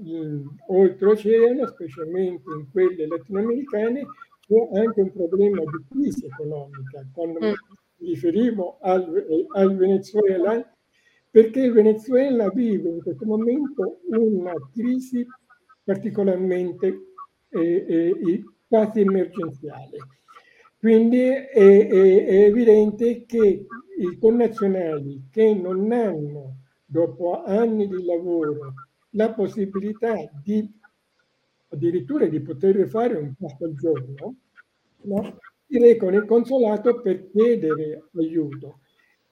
oltreoceano, 0.68 1.66
specialmente 1.68 2.44
in 2.52 2.70
quelle 2.72 3.08
latinoamericane, 3.08 4.06
c'è 4.46 4.80
anche 4.80 5.02
un 5.02 5.12
problema 5.12 5.62
di 5.62 5.86
crisi 5.90 6.26
economica. 6.26 7.08
Quando 7.14 7.40
mm. 7.40 7.44
mi 7.44 8.10
riferivo 8.10 8.80
al, 8.82 9.46
al, 9.56 9.78
Venezuela, 9.78 10.76
perché 11.30 11.62
il 11.62 11.72
Venezuela 11.72 12.50
vive 12.50 12.90
in 12.90 13.02
questo 13.02 13.26
momento 13.26 14.00
una 14.10 14.54
crisi 14.74 15.26
particolarmente 15.84 17.14
eh, 17.50 17.86
eh, 17.88 18.44
quasi 18.68 19.00
emergenziale. 19.00 19.98
Quindi 20.78 21.20
è, 21.20 21.48
è, 21.54 21.88
è 21.88 22.44
evidente 22.44 23.26
che 23.26 23.66
i 24.00 24.18
connazionali 24.18 25.28
che 25.30 25.54
non 25.54 25.92
hanno, 25.92 26.59
dopo 26.89 27.43
anni 27.43 27.88
di 27.88 28.03
lavoro, 28.03 28.74
la 29.12 29.31
possibilità 29.31 30.15
di 30.43 30.67
addirittura 31.69 32.25
di 32.25 32.41
poter 32.41 32.88
fare 32.88 33.15
un 33.15 33.34
pasto 33.38 33.65
al 33.65 33.75
giorno, 33.75 34.36
no? 35.03 35.38
si 35.67 35.77
recano 35.77 36.15
in 36.15 36.25
consolato 36.25 37.00
per 37.01 37.29
chiedere 37.29 38.10
aiuto. 38.15 38.79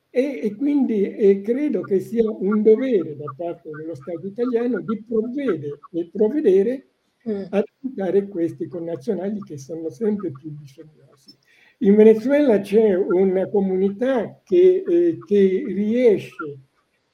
E, 0.09 0.39
e 0.43 0.55
quindi 0.55 1.15
e 1.15 1.41
credo 1.41 1.81
che 1.81 1.99
sia 1.99 2.29
un 2.29 2.61
dovere 2.61 3.15
da 3.15 3.33
parte 3.35 3.69
dello 3.71 3.95
Stato 3.95 4.27
italiano 4.27 4.79
di 4.81 5.03
provvedere, 5.03 5.79
di 5.89 6.09
provvedere 6.11 6.87
mm. 7.27 7.43
a 7.49 7.63
aiutare 7.81 8.27
questi 8.27 8.67
connazionali 8.67 9.41
che 9.41 9.57
sono 9.57 9.89
sempre 9.89 10.31
più 10.31 10.51
bisognosi. 10.51 11.35
In 11.79 11.95
Venezuela 11.95 12.59
c'è 12.59 12.95
una 12.95 13.47
comunità 13.49 14.41
che, 14.43 14.83
eh, 14.87 15.17
che 15.25 15.63
riesce 15.67 16.66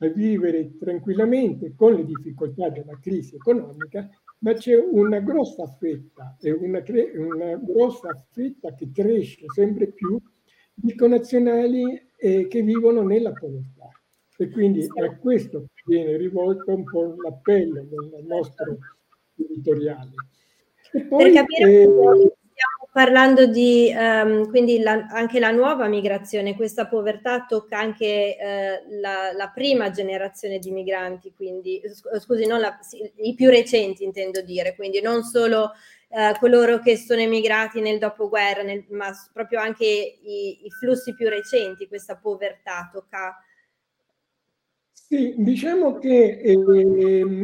a 0.06 0.10
vivere 0.10 0.78
tranquillamente 0.78 1.74
con 1.76 1.94
le 1.94 2.06
difficoltà 2.06 2.70
della 2.70 2.98
crisi 3.00 3.36
economica 3.36 4.10
ma 4.44 4.54
c'è 4.54 4.78
una 4.78 5.20
grossa 5.20 5.66
fetta, 5.68 6.38
e 6.40 6.52
una, 6.52 6.84
una, 7.16 7.56
grossa 7.56 8.10
fetta 8.32 8.74
che 8.76 8.92
cresce 8.94 9.46
sempre 9.54 9.88
più 9.88 10.20
di 10.74 10.94
connazionali 10.96 12.10
eh, 12.18 12.48
che 12.48 12.62
vivono 12.62 13.04
nella 13.04 13.32
povertà. 13.32 13.90
E 14.38 14.50
quindi 14.50 14.86
a 14.86 15.16
questo 15.16 15.68
viene 15.86 16.18
rivolto 16.18 16.76
un 16.76 16.84
po' 16.84 17.16
l'appello 17.22 17.84
del 17.84 18.26
nostro 18.26 18.78
editoriale. 19.38 20.12
E 20.92 21.06
poi, 21.06 21.24
per 21.24 21.34
capire 21.34 21.82
eh, 21.82 22.34
parlando 22.94 23.48
di 23.48 23.92
um, 23.92 24.48
quindi 24.50 24.80
la, 24.80 25.08
anche 25.10 25.40
la 25.40 25.50
nuova 25.50 25.88
migrazione, 25.88 26.56
questa 26.56 26.86
povertà 26.86 27.44
tocca 27.48 27.80
anche 27.80 28.38
eh, 28.38 28.84
la, 29.02 29.34
la, 29.34 29.50
prima 29.50 29.90
generazione 29.90 30.60
di 30.60 30.70
migranti, 30.70 31.34
quindi 31.36 31.82
scusi, 32.20 32.46
non 32.46 32.60
la, 32.60 32.78
i 33.16 33.34
più 33.34 33.50
recenti 33.50 34.04
intendo 34.04 34.42
dire, 34.42 34.76
quindi 34.76 35.02
non 35.02 35.24
solo 35.24 35.72
eh, 36.10 36.36
coloro 36.40 36.78
che 36.78 36.96
sono 36.96 37.22
emigrati 37.22 37.82
nel 37.82 37.98
dopoguerra, 37.98 38.62
nel, 38.62 38.86
ma 38.90 39.12
proprio 39.34 39.60
anche 39.60 39.86
i, 39.86 40.64
i, 40.64 40.70
flussi 40.70 41.16
più 41.16 41.28
recenti, 41.30 41.88
questa 41.88 42.16
povertà 42.16 42.92
tocca. 42.94 43.44
Sì, 44.92 45.34
diciamo 45.36 45.98
che 45.98 46.42
eh, 46.44 46.56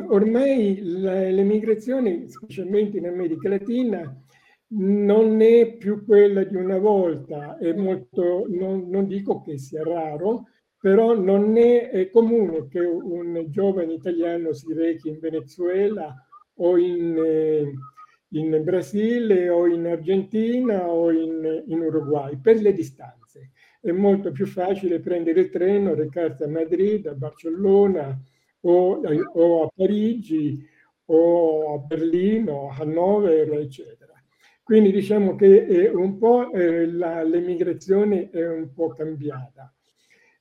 ormai 0.10 0.80
l'emigrazione, 0.80 2.30
specialmente 2.30 3.00
in 3.00 3.08
America 3.08 3.50
Latina, 3.50 4.16
non 4.72 5.42
è 5.42 5.76
più 5.78 6.06
quella 6.06 6.44
di 6.44 6.56
una 6.56 6.78
volta, 6.78 7.58
è 7.58 7.74
molto, 7.74 8.46
non, 8.50 8.88
non 8.90 9.08
dico 9.08 9.42
che 9.42 9.58
sia 9.58 9.84
raro, 9.84 10.46
però 10.80 11.14
non 11.14 11.58
è, 11.58 11.90
è, 11.90 12.10
comune 12.10 12.68
che 12.68 12.80
un 12.80 13.46
giovane 13.50 13.94
italiano 13.94 14.54
si 14.54 14.74
rechi 14.74 15.10
in 15.10 15.20
Venezuela 15.20 16.16
o 16.56 16.78
in, 16.78 17.18
eh, 17.18 17.74
in 18.38 18.62
Brasile 18.64 19.50
o 19.50 19.68
in 19.68 19.88
Argentina 19.88 20.88
o 20.90 21.12
in, 21.12 21.64
in, 21.68 21.80
Uruguay 21.80 22.38
per 22.40 22.62
le 22.62 22.74
distanze. 22.74 23.52
È 23.82 23.92
molto 23.92 24.32
più 24.32 24.46
facile 24.46 25.00
prendere 25.00 25.42
il 25.42 25.50
treno, 25.50 25.96
recarsi 25.96 26.44
a 26.44 26.48
Madrid, 26.48 27.08
a 27.08 27.14
Barcellona 27.14 28.18
o, 28.62 29.02
o 29.34 29.64
a 29.64 29.72
Parigi 29.76 30.66
o 31.06 31.74
a 31.74 31.78
Berlino, 31.80 32.70
a 32.70 32.76
Hannover, 32.76 33.54
eccetera. 33.54 33.99
Quindi 34.70 34.92
diciamo 34.92 35.36
che 35.36 35.66
eh, 35.66 35.90
un 35.90 36.20
po' 36.20 36.52
eh, 36.52 36.86
la, 36.86 37.24
l'emigrazione 37.24 38.30
è 38.30 38.48
un 38.48 38.72
po' 38.72 38.90
cambiata. 38.90 39.74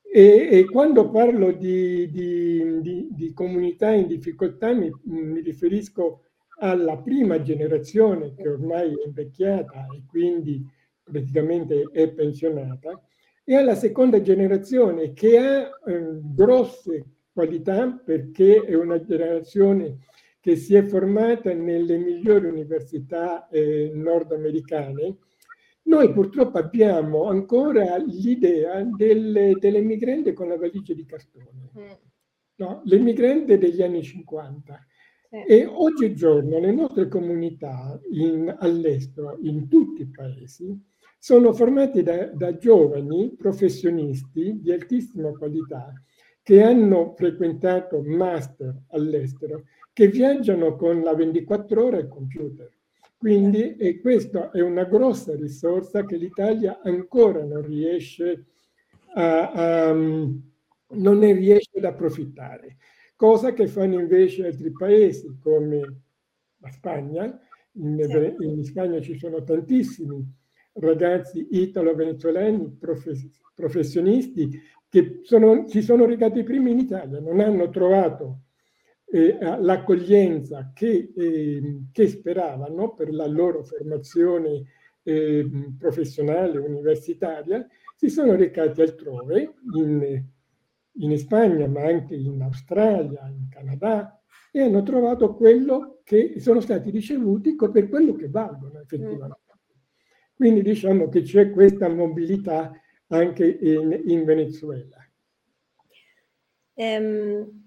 E, 0.03 0.49
e 0.51 0.67
quando 0.67 1.09
parlo 1.09 1.51
di, 1.53 2.11
di, 2.11 2.83
di, 2.83 3.09
di, 3.11 3.33
comunità 3.33 3.91
in 3.91 4.07
difficoltà 4.07 4.75
mi, 4.75 4.93
mi, 5.05 5.41
riferisco 5.41 6.25
alla 6.59 6.99
prima 6.99 7.41
generazione 7.41 8.35
che 8.35 8.47
ormai 8.47 8.91
è 8.91 9.07
invecchiata 9.07 9.87
e 9.97 10.03
quindi 10.07 10.63
praticamente 11.03 11.89
è 11.91 12.11
pensionata 12.11 13.03
e 13.45 13.55
alla 13.55 13.77
seconda 13.77 14.21
generazione 14.21 15.15
che 15.15 15.39
ha 15.39 15.71
eh, 15.87 16.21
grosse 16.35 17.03
qualità 17.33 17.89
perché 18.05 18.63
è 18.63 18.75
una 18.75 19.03
generazione 19.03 20.01
che 20.49 20.57
si 20.57 20.75
è 20.75 20.83
formata 20.83 21.53
nelle 21.53 21.99
migliori 21.99 22.47
università 22.47 23.49
eh, 23.49 23.91
nordamericane, 23.93 25.19
noi 25.83 26.11
purtroppo 26.11 26.57
abbiamo 26.57 27.25
ancora 27.25 27.99
l'idea 27.99 28.83
delle, 28.83 29.57
dell'emigrante 29.61 30.33
con 30.33 30.49
la 30.49 30.57
valigia 30.57 30.95
di 30.95 31.05
cartone, 31.05 31.71
mm. 31.79 31.91
no? 32.57 32.81
l'emigrante 32.85 33.59
degli 33.59 33.83
anni 33.83 34.03
50. 34.03 34.87
Sì. 35.29 35.37
E 35.53 35.67
oggigiorno 35.67 36.59
le 36.59 36.73
nostre 36.73 37.09
comunità 37.09 38.01
in, 38.13 38.57
all'estero, 38.59 39.37
in 39.43 39.69
tutti 39.69 40.01
i 40.01 40.11
paesi, 40.11 40.83
sono 41.19 41.53
formate 41.53 42.03
da, 42.03 42.25
da 42.29 42.57
giovani 42.57 43.35
professionisti 43.37 44.61
di 44.63 44.73
altissima 44.73 45.31
qualità 45.33 45.93
che 46.49 46.63
hanno 46.63 47.13
frequentato 47.15 48.01
master 48.01 48.75
all'estero 48.93 49.65
che 49.93 50.09
viaggiano 50.09 50.77
con 50.77 51.03
la 51.03 51.15
24 51.15 51.85
ore 51.85 51.97
al 51.99 52.09
computer. 52.09 52.75
Quindi 53.19 53.77
e 53.77 54.01
questa 54.01 54.51
è 54.51 54.63
una 54.63 54.85
grossa 54.85 55.37
risorsa 55.37 56.07
che 56.07 56.17
l'Italia 56.17 56.81
ancora 56.83 57.45
non 57.45 57.61
riesce 57.61 58.47
a, 59.13 59.51
a 59.51 59.93
non 59.93 61.19
ne 61.19 61.33
riesce 61.35 61.77
ad 61.77 61.85
approfittare, 61.85 62.79
cosa 63.15 63.53
che 63.53 63.67
fanno 63.67 64.01
invece 64.01 64.47
altri 64.47 64.73
paesi 64.73 65.37
come 65.43 65.81
la 66.61 66.71
Spagna, 66.71 67.39
in, 67.73 68.07
certo. 68.09 68.43
in 68.43 68.65
Spagna 68.65 69.03
ci 69.03 69.19
sono 69.19 69.43
tantissimi 69.43 70.27
ragazzi 70.81 71.47
italo-venezuelani 71.51 72.79
professionisti 73.55 74.61
che 74.89 75.21
sono, 75.23 75.67
si 75.69 75.83
sono 75.83 76.07
recati 76.07 76.43
primi 76.43 76.71
in 76.71 76.79
Italia, 76.79 77.21
non 77.21 77.41
hanno 77.41 77.69
trovato 77.69 78.43
eh, 79.11 79.39
l'accoglienza 79.41 80.71
che, 80.75 81.13
eh, 81.15 81.83
che, 81.93 82.09
speravano 82.09 82.95
per 82.95 83.13
la 83.13 83.27
loro 83.27 83.63
formazione 83.63 84.65
eh, 85.03 85.49
professionale 85.79 86.59
universitaria, 86.59 87.67
si 87.97 88.09
sono 88.09 88.35
recati 88.35 88.81
altrove, 88.81 89.55
in, 89.75 90.25
in 90.93 91.19
Spagna, 91.19 91.67
ma 91.67 91.85
anche 91.85 92.15
in 92.15 92.41
Australia, 92.43 93.27
in 93.29 93.49
Canada, 93.51 94.23
e 94.51 94.63
hanno 94.63 94.83
trovato 94.83 95.35
quello 95.35 96.01
che 96.05 96.35
sono 96.39 96.61
stati 96.61 96.91
ricevuti 96.91 97.55
per 97.55 97.89
quello 97.89 98.15
che 98.15 98.29
valgono 98.29 98.81
effettivamente. 98.81 99.48
Quindi 100.39 100.63
diciamo 100.63 101.09
che 101.09 101.23
c'è 101.23 101.51
questa 101.51 101.89
mobilità 101.89 102.71
anche 103.09 103.45
in, 103.45 104.03
in 104.07 104.25
Venezuela. 104.25 105.05
Um, 106.75 107.67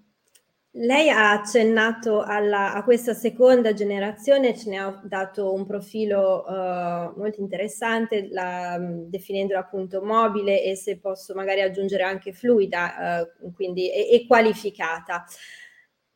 lei 0.70 1.10
ha 1.10 1.32
accennato 1.32 2.22
alla, 2.22 2.72
a 2.72 2.82
questa 2.82 3.12
seconda 3.12 3.74
generazione, 3.74 4.56
ce 4.56 4.70
ne 4.70 4.78
ha 4.78 5.02
dato 5.04 5.52
un 5.52 5.66
profilo 5.66 6.46
uh, 6.46 7.12
molto 7.18 7.40
interessante, 7.42 8.28
la, 8.30 8.78
definendola 8.80 9.58
appunto 9.58 10.00
mobile 10.00 10.64
e 10.64 10.74
se 10.74 10.98
posso 10.98 11.34
magari 11.34 11.60
aggiungere 11.60 12.04
anche 12.04 12.32
fluida, 12.32 13.28
uh, 13.42 13.52
quindi 13.52 13.92
e, 13.92 14.14
e, 14.14 14.26
qualificata. 14.26 15.26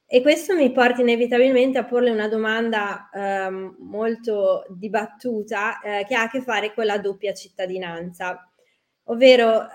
E 0.09 0.23
questo 0.23 0.55
mi 0.55 0.71
porta 0.71 1.01
inevitabilmente 1.01 1.79
a 1.79 1.85
porle 1.85 2.11
una 2.11 2.29
domanda 2.29 3.11
uh, 3.13 3.75
molto 3.85 4.65
dibattuta 4.69 5.81
eh, 5.81 6.05
che 6.07 6.15
ha 6.15 6.23
a 6.23 6.31
che 6.31 6.43
fare 6.43 6.73
con 6.73 6.85
la 6.85 6.99
doppia 6.99 7.35
cittadinanza, 7.35 8.49
ovvero 9.05 9.67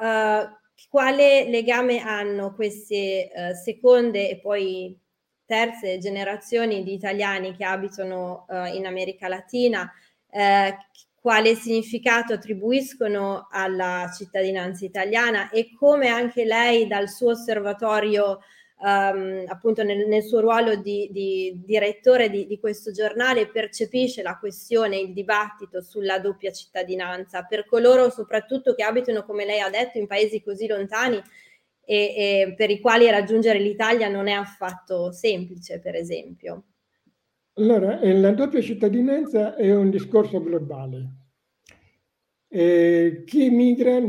quale 0.90 1.50
legame 1.50 2.00
hanno 2.00 2.54
queste 2.54 3.30
uh, 3.34 3.54
seconde 3.54 4.30
e 4.30 4.40
poi 4.40 4.98
terze 5.46 5.98
generazioni 6.00 6.84
di 6.84 6.94
italiani 6.94 7.56
che 7.56 7.66
abitano 7.66 8.46
uh, 8.48 8.66
in 8.74 8.86
America 8.86 9.28
Latina? 9.28 9.92
Uh, 10.28 10.74
quale 11.22 11.54
significato 11.54 12.34
attribuiscono 12.34 13.48
alla 13.52 14.12
cittadinanza 14.18 14.86
italiana 14.86 15.52
e 15.52 15.72
come 15.78 16.08
anche 16.08 16.46
lei 16.46 16.88
dal 16.88 17.10
suo 17.10 17.32
osservatorio 17.32 18.40
um, 18.82 19.44
appunto 19.48 19.84
nel, 19.84 20.08
nel, 20.08 20.24
suo 20.24 20.40
ruolo 20.40 20.76
di, 20.76 21.10
di 21.12 21.62
direttore 21.64 22.30
di, 22.30 22.46
di, 22.48 22.60
questo 22.60 22.92
giornale 22.92 23.48
percepisce 23.48 24.22
la 24.22 24.38
questione, 24.38 25.00
il 25.00 25.14
dibattito 25.14 25.82
sulla 25.82 26.20
doppia 26.20 26.52
cittadinanza 26.52 27.44
per 27.44 27.66
coloro 27.66 28.10
soprattutto 28.10 28.74
che 28.74 28.84
abitano, 28.84 29.24
come 29.24 29.46
lei 29.46 29.60
ha 29.60 29.70
detto, 29.70 29.98
in 29.98 30.08
paesi 30.08 30.42
così 30.42 30.68
lontani 30.68 31.22
e, 31.84 31.96
e 31.96 32.54
per 32.56 32.70
i 32.70 32.80
quali 32.80 33.10
raggiungere 33.10 33.60
l'Italia 33.60 34.08
non 34.08 34.28
è 34.28 34.34
affatto 34.34 35.12
semplice, 35.12 35.80
per 35.80 35.96
esempio. 35.96 36.64
Allora, 37.54 38.00
la 38.02 38.32
doppia 38.32 38.62
cittadinanza 38.62 39.56
è 39.56 39.76
un 39.76 39.90
discorso 39.90 40.42
globale. 40.42 41.10
Eh, 42.48 43.24
chi 43.26 43.50
migra 43.50 44.00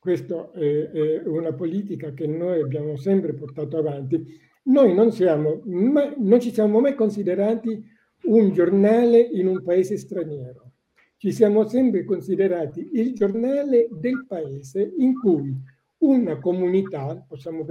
questa 0.00 0.50
è, 0.52 1.22
una 1.26 1.52
politica 1.52 2.12
che 2.12 2.26
noi 2.26 2.62
abbiamo 2.62 2.96
sempre 2.96 3.34
portato 3.34 3.76
avanti. 3.76 4.26
Noi 4.62 4.94
non, 4.94 5.12
siamo, 5.12 5.60
ma, 5.66 6.12
non 6.16 6.40
ci 6.40 6.52
siamo 6.52 6.80
mai 6.80 6.94
considerati 6.94 7.84
un 8.22 8.52
giornale 8.52 9.20
in 9.20 9.46
un 9.46 9.62
paese 9.62 9.98
straniero. 9.98 10.72
Ci 11.18 11.32
siamo 11.32 11.68
sempre 11.68 12.04
considerati 12.04 12.88
il 12.94 13.12
giornale 13.12 13.88
del 13.90 14.24
paese 14.26 14.94
in 14.96 15.18
cui 15.20 15.54
una 15.98 16.38
comunità, 16.38 17.22
possiamo 17.28 17.66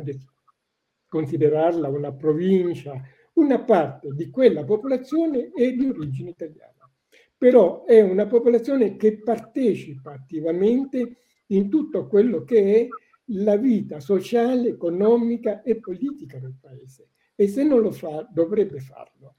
considerarla 1.08 1.88
una 1.88 2.14
provincia, 2.14 3.02
una 3.34 3.60
parte 3.64 4.10
di 4.14 4.30
quella 4.30 4.64
popolazione 4.64 5.52
è 5.52 5.72
di 5.72 5.88
origine 5.88 6.30
italiana. 6.30 6.88
Però 7.36 7.86
è 7.86 8.02
una 8.02 8.28
popolazione 8.28 8.98
che 8.98 9.18
partecipa 9.18 10.12
attivamente 10.12 11.16
in 11.52 11.70
tutto 11.70 12.08
quello 12.08 12.44
che 12.44 12.76
è 12.76 12.88
la 13.32 13.58
vita 13.58 14.00
sociale, 14.00 14.70
economica 14.70 15.62
e 15.62 15.80
politica 15.80 16.40
del 16.40 16.56
paese. 16.60 17.10
E 17.36 17.48
se 17.48 17.64
non 17.64 17.82
lo 17.82 17.92
fa, 17.92 18.28
dovrebbe 18.32 18.80
farlo. 18.80 19.36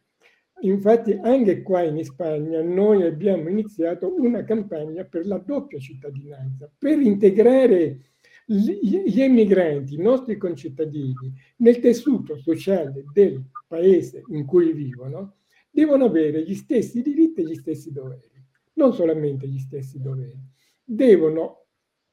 Infatti 0.62 1.12
anche 1.22 1.62
qua 1.62 1.82
in 1.82 2.04
Spagna 2.04 2.62
noi 2.62 3.02
abbiamo 3.02 3.48
iniziato 3.48 4.14
una 4.18 4.44
campagna 4.44 5.04
per 5.04 5.26
la 5.26 5.38
doppia 5.38 5.78
cittadinanza, 5.78 6.70
per 6.76 7.00
integrare 7.00 8.10
gli 8.44 9.20
emigranti, 9.20 9.94
i 9.94 10.02
nostri 10.02 10.36
concittadini, 10.36 11.32
nel 11.58 11.78
tessuto 11.78 12.36
sociale 12.36 13.04
del 13.12 13.42
paese 13.68 14.24
in 14.30 14.44
cui 14.44 14.72
vivono, 14.72 15.36
devono 15.70 16.06
avere 16.06 16.42
gli 16.42 16.54
stessi 16.54 17.00
diritti 17.00 17.40
e 17.42 17.44
gli 17.44 17.54
stessi 17.54 17.92
doveri, 17.92 18.44
non 18.74 18.92
solamente 18.92 19.46
gli 19.46 19.58
stessi 19.58 20.00
doveri. 20.00 20.36
Devono 20.82 21.66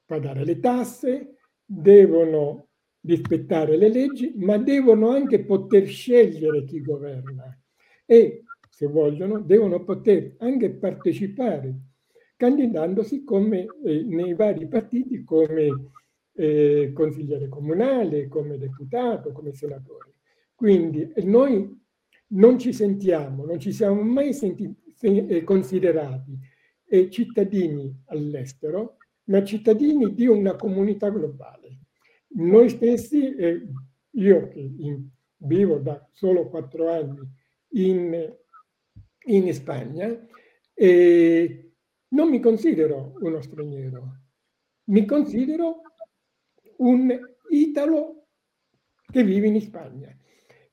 pagare 0.08 0.42
le 0.42 0.58
tasse, 0.58 1.36
devono 1.62 2.68
rispettare 3.02 3.76
le 3.76 3.90
leggi, 3.90 4.32
ma 4.36 4.56
devono 4.56 5.10
anche 5.10 5.44
poter 5.44 5.86
scegliere 5.86 6.64
chi 6.64 6.80
governa 6.80 7.56
e, 8.06 8.44
se 8.70 8.86
vogliono, 8.86 9.40
devono 9.40 9.84
poter 9.84 10.36
anche 10.38 10.70
partecipare 10.70 11.74
candidandosi 12.36 13.22
come, 13.22 13.66
eh, 13.84 14.02
nei 14.04 14.32
vari 14.32 14.66
partiti 14.66 15.24
come 15.24 15.90
eh, 16.32 16.92
consigliere 16.94 17.48
comunale, 17.48 18.28
come 18.28 18.56
deputato, 18.56 19.32
come 19.32 19.52
senatore. 19.52 20.14
Quindi 20.54 21.12
noi 21.24 21.78
non 22.28 22.58
ci 22.58 22.72
sentiamo, 22.72 23.44
non 23.44 23.58
ci 23.58 23.72
siamo 23.72 24.00
mai 24.02 24.32
sentiti, 24.32 24.74
eh, 25.00 25.44
considerati 25.44 26.38
eh, 26.86 27.10
cittadini 27.10 27.94
all'estero, 28.06 28.97
ma 29.28 29.44
cittadini 29.44 30.14
di 30.14 30.26
una 30.26 30.56
comunità 30.56 31.10
globale. 31.10 31.78
Noi 32.34 32.68
stessi, 32.68 33.34
eh, 33.34 33.66
io 34.10 34.48
che 34.48 34.60
in, 34.60 35.08
vivo 35.38 35.78
da 35.78 36.06
solo 36.12 36.48
quattro 36.48 36.90
anni 36.90 37.20
in, 37.70 38.34
in 39.26 39.54
Spagna, 39.54 40.26
eh, 40.74 41.72
non 42.08 42.30
mi 42.30 42.40
considero 42.40 43.14
uno 43.20 43.40
straniero, 43.42 44.20
mi 44.84 45.04
considero 45.04 45.82
un 46.78 47.18
italo 47.50 48.28
che 49.10 49.24
vive 49.24 49.48
in 49.48 49.60
Spagna. 49.60 50.14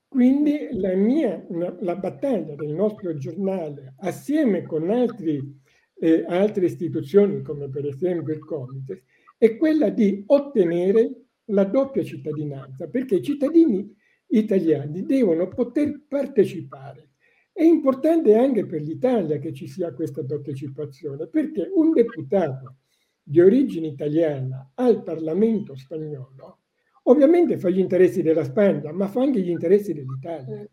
Quindi 0.07 0.69
la 0.71 0.95
mia, 0.95 1.45
la 1.49 1.95
battaglia 1.95 2.55
del 2.55 2.73
nostro 2.73 3.17
giornale, 3.17 3.95
assieme 3.97 4.63
con 4.63 4.89
altri 4.89 5.61
e 5.97 6.25
altre 6.27 6.65
istituzioni 6.65 7.41
come 7.41 7.69
per 7.69 7.85
esempio 7.85 8.33
il 8.33 8.43
Comites 8.43 9.01
è 9.37 9.57
quella 9.57 9.89
di 9.89 10.23
ottenere 10.27 11.25
la 11.45 11.63
doppia 11.63 12.03
cittadinanza 12.03 12.87
perché 12.87 13.15
i 13.15 13.21
cittadini 13.21 13.93
italiani 14.27 15.05
devono 15.05 15.47
poter 15.47 16.01
partecipare. 16.07 17.11
È 17.51 17.63
importante 17.63 18.35
anche 18.35 18.65
per 18.65 18.81
l'Italia 18.81 19.37
che 19.37 19.53
ci 19.53 19.67
sia 19.67 19.93
questa 19.93 20.23
partecipazione 20.23 21.27
perché 21.27 21.69
un 21.73 21.91
deputato 21.91 22.77
di 23.23 23.39
origine 23.39 23.87
italiana 23.87 24.71
al 24.75 25.03
Parlamento 25.03 25.75
spagnolo 25.75 26.59
ovviamente 27.03 27.57
fa 27.57 27.69
gli 27.69 27.79
interessi 27.79 28.21
della 28.21 28.43
Spagna 28.43 28.91
ma 28.91 29.07
fa 29.07 29.21
anche 29.21 29.41
gli 29.41 29.49
interessi 29.49 29.93
dell'Italia. 29.93 30.67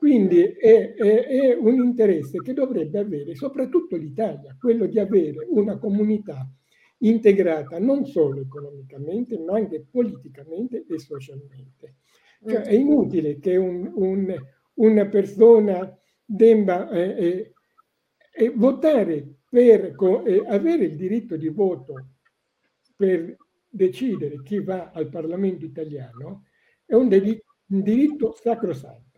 Quindi 0.00 0.40
è, 0.40 0.94
è, 0.94 1.26
è, 1.26 1.54
un 1.56 1.74
interesse 1.74 2.40
che 2.40 2.54
dovrebbe 2.54 3.00
avere 3.00 3.34
soprattutto 3.34 3.96
l'Italia, 3.96 4.56
quello 4.58 4.86
di 4.86 4.98
avere 4.98 5.46
una 5.50 5.76
comunità 5.76 6.50
integrata 7.00 7.78
non 7.78 8.06
solo 8.06 8.40
economicamente, 8.40 9.38
ma 9.38 9.56
anche 9.56 9.84
politicamente 9.90 10.86
e 10.88 10.98
socialmente. 10.98 11.96
Cioè, 12.42 12.62
è 12.62 12.72
inutile 12.72 13.38
che 13.40 13.56
un, 13.56 13.92
un, 13.94 14.34
una 14.76 15.06
persona 15.06 15.94
debba 16.24 16.88
eh, 16.88 17.52
eh, 18.32 18.50
votare 18.56 19.40
per 19.50 19.94
eh, 20.24 20.44
avere 20.46 20.84
il 20.84 20.96
diritto 20.96 21.36
di 21.36 21.48
voto 21.48 21.92
per 22.96 23.36
decidere 23.68 24.40
chi 24.42 24.62
va 24.62 24.92
al 24.94 25.10
Parlamento 25.10 25.66
italiano, 25.66 26.44
è 26.86 26.94
un, 26.94 27.12
un 27.12 27.82
diritto 27.82 28.32
sacrosanto 28.32 29.09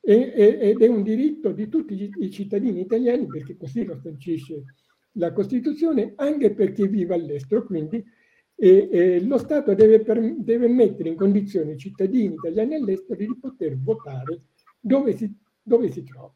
ed 0.00 0.80
è 0.80 0.86
un 0.86 1.02
diritto 1.02 1.52
di 1.52 1.68
tutti 1.68 2.10
i 2.18 2.30
cittadini 2.30 2.80
italiani 2.80 3.26
perché 3.26 3.56
così 3.56 3.84
lo 3.84 3.98
sancisce 4.02 4.64
la 5.12 5.32
Costituzione, 5.32 6.12
anche 6.16 6.52
per 6.52 6.72
chi 6.72 6.86
vive 6.88 7.14
all'estero. 7.14 7.64
Quindi 7.64 8.02
e, 8.54 9.20
lo 9.24 9.38
Stato 9.38 9.74
deve, 9.74 10.00
per, 10.00 10.20
deve, 10.36 10.68
mettere 10.68 11.08
in 11.08 11.16
condizione 11.16 11.72
i 11.72 11.78
cittadini 11.78 12.34
italiani 12.34 12.74
all'estero 12.74 13.18
di 13.18 13.38
poter 13.40 13.78
votare 13.78 14.42
dove 14.78 15.16
si, 15.16 15.34
dove 15.62 15.90
si 15.90 16.02
trova. 16.02 16.34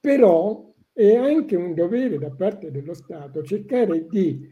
però 0.00 0.72
è 0.94 1.14
anche 1.14 1.56
un 1.56 1.74
dovere 1.74 2.18
da 2.18 2.30
parte 2.30 2.70
dello 2.70 2.94
Stato 2.94 3.42
cercare 3.42 4.06
di, 4.06 4.46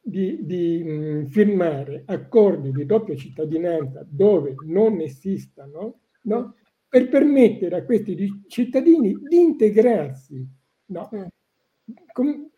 di, 0.00 0.44
di 0.44 1.26
firmare 1.28 2.02
accordi 2.06 2.70
di 2.72 2.84
doppia 2.84 3.16
cittadinanza 3.16 4.04
dove 4.08 4.54
non 4.66 5.00
esistano, 5.00 6.00
no? 6.22 6.54
Per 6.90 7.08
permettere 7.08 7.76
a 7.76 7.84
questi 7.84 8.44
cittadini 8.48 9.16
di 9.16 9.40
integrarsi 9.40 10.44
no? 10.86 11.08
Mm. 11.14 11.22
Com- 12.12 12.50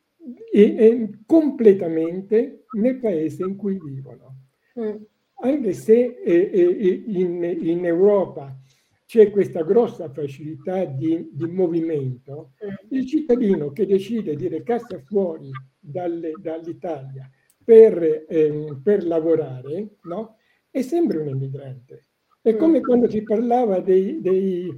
e, 0.50 0.62
e 0.62 1.10
completamente 1.26 2.64
nel 2.72 2.98
paese 2.98 3.42
in 3.42 3.56
cui 3.56 3.78
vivono. 3.78 4.36
Mm. 4.78 5.02
Anche 5.42 5.72
se 5.74 6.16
eh, 6.24 7.02
in, 7.06 7.42
in 7.44 7.84
Europa 7.84 8.56
c'è 9.04 9.30
questa 9.30 9.62
grossa 9.62 10.08
facilità 10.10 10.84
di, 10.84 11.28
di 11.32 11.46
movimento, 11.46 12.52
mm. 12.64 12.96
il 12.96 13.06
cittadino 13.06 13.70
che 13.72 13.84
decide 13.84 14.34
di 14.34 14.48
recarsi 14.48 14.98
fuori 15.04 15.50
dalle, 15.78 16.32
dall'Italia 16.38 17.28
per, 17.62 18.24
eh, 18.28 18.78
per 18.82 19.04
lavorare, 19.04 19.96
no? 20.04 20.36
è 20.70 20.80
sempre 20.80 21.18
un 21.18 21.28
emigrante. 21.28 22.06
È 22.42 22.52
mm. 22.52 22.58
come 22.58 22.80
quando 22.80 23.08
si 23.08 23.22
parlava 23.22 23.78
dei, 23.78 24.20
dei, 24.20 24.68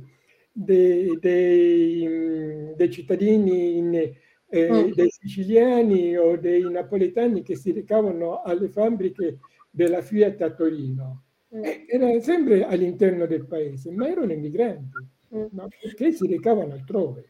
dei, 0.52 1.18
dei, 1.18 2.06
mm, 2.06 2.72
dei 2.72 2.90
cittadini 2.90 3.78
in, 3.78 3.94
eh, 3.94 4.70
mm. 4.70 4.90
dei 4.92 5.10
siciliani 5.10 6.14
o 6.18 6.36
dei 6.36 6.70
napoletani 6.70 7.42
che 7.42 7.56
si 7.56 7.72
recavano 7.72 8.42
alle 8.42 8.68
fabbriche 8.68 9.38
della 9.70 10.02
Fiat 10.02 10.42
a 10.42 10.50
Torino. 10.50 11.22
Mm. 11.56 11.62
era 11.86 12.20
sempre 12.20 12.66
all'interno 12.66 13.26
del 13.26 13.46
paese, 13.46 13.90
ma 13.92 14.08
erano 14.08 14.32
immigranti, 14.32 14.98
mm. 15.34 15.44
no? 15.52 15.68
perché 15.80 16.12
si 16.12 16.26
recavano 16.26 16.74
altrove. 16.74 17.28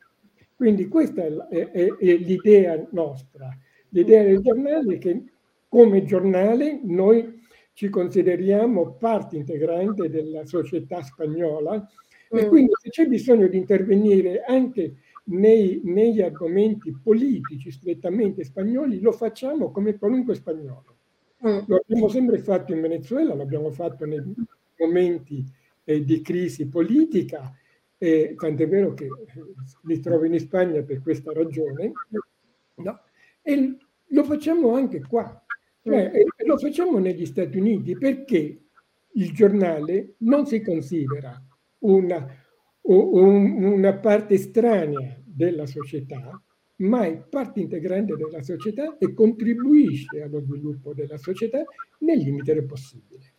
Quindi 0.57 0.89
questa 0.89 1.23
è, 1.49 1.71
è, 1.71 1.97
è 1.97 2.17
l'idea 2.17 2.85
nostra. 2.91 3.57
L'idea 3.91 4.25
del 4.25 4.41
giornale 4.41 4.95
è 4.95 4.99
che 4.99 5.23
come 5.69 6.05
giornale 6.05 6.81
noi 6.83 7.43
ci 7.75 7.89
consideriamo 7.89 8.93
parte 8.95 9.37
integrante 9.37 10.09
della 10.09 10.47
società 10.47 11.03
spagnola 11.03 11.77
mm. 11.77 12.39
e 12.39 12.47
quindi 12.47 12.73
se 12.81 12.89
c'è 12.89 13.07
bisogno 13.07 13.49
di 13.49 13.57
intervenire 13.57 14.43
anche 14.45 14.95
nei, 15.25 15.81
negli 15.85 16.21
argomenti 16.21 16.97
politici 17.03 17.71
strettamente 17.71 18.45
spagnoli, 18.45 19.01
lo 19.01 19.13
facciamo 19.13 19.71
come 19.71 19.99
qualunque 19.99 20.35
spagnolo. 20.35 20.97
Mm. 21.47 21.59
Lo 21.67 21.77
abbiamo 21.77 22.09
sempre 22.09 22.39
fatto 22.39 22.73
in 22.73 22.81
Venezuela, 22.81 23.35
l'abbiamo 23.35 23.71
fatto 23.71 24.07
nei 24.07 24.23
momenti 24.79 25.45
eh, 25.85 26.05
di 26.05 26.21
crisi 26.23 26.69
politica, 26.69 27.53
eh, 27.99 28.35
tant'è 28.37 28.69
vero 28.69 28.95
che 28.95 29.09
li 29.83 30.01
trovo 30.01 30.25
in 30.25 30.39
Spagna 30.39 30.83
per 30.83 31.03
questa 31.03 31.33
ragione, 31.33 31.93
no? 32.77 33.01
e 33.43 33.77
lo 34.09 34.25
facciamo 34.25 34.75
anche 34.75 35.03
qua, 35.03 35.44
cioè, 35.85 36.11
mm. 36.11 36.47
lo 36.47 36.57
facciamo 36.57 36.99
negli 36.99 37.27
Stati 37.27 37.59
Uniti 37.59 37.97
perché 37.97 38.63
il 39.13 39.33
giornale 39.33 40.15
non 40.19 40.47
si 40.47 40.63
considera 40.63 41.41
una, 41.81 42.27
un, 42.83 43.63
una 43.63 43.95
parte 43.99 44.35
estranea 44.35 45.21
della 45.23 45.67
società, 45.67 46.43
ma 46.77 47.05
è 47.05 47.19
parte 47.19 47.61
integrante 47.61 48.17
della 48.17 48.43
società 48.43 48.97
e 48.99 49.13
contribuisce 49.13 50.23
allo 50.23 50.41
sviluppo 50.41 50.95
della 50.95 51.19
società 51.19 51.63
nel 51.99 52.19
limite 52.19 52.55
del 52.55 52.65
possibile. 52.65 53.34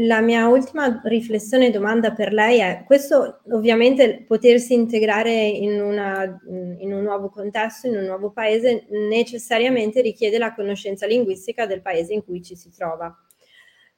La 0.00 0.20
mia 0.20 0.46
ultima 0.46 1.00
riflessione 1.04 1.66
e 1.66 1.70
domanda 1.70 2.12
per 2.12 2.32
lei 2.32 2.60
è, 2.60 2.84
questo 2.86 3.40
ovviamente 3.50 4.22
potersi 4.24 4.72
integrare 4.72 5.32
in, 5.32 5.80
una, 5.80 6.40
in, 6.78 6.92
un 6.92 7.02
nuovo 7.02 7.30
contesto, 7.30 7.88
in 7.88 7.96
un 7.96 8.04
nuovo 8.04 8.30
paese, 8.30 8.86
necessariamente 8.90 10.00
richiede 10.00 10.38
la 10.38 10.54
conoscenza 10.54 11.04
linguistica 11.04 11.66
del 11.66 11.82
paese 11.82 12.12
in 12.12 12.22
cui 12.22 12.40
ci 12.44 12.54
si 12.54 12.70
trova. 12.70 13.12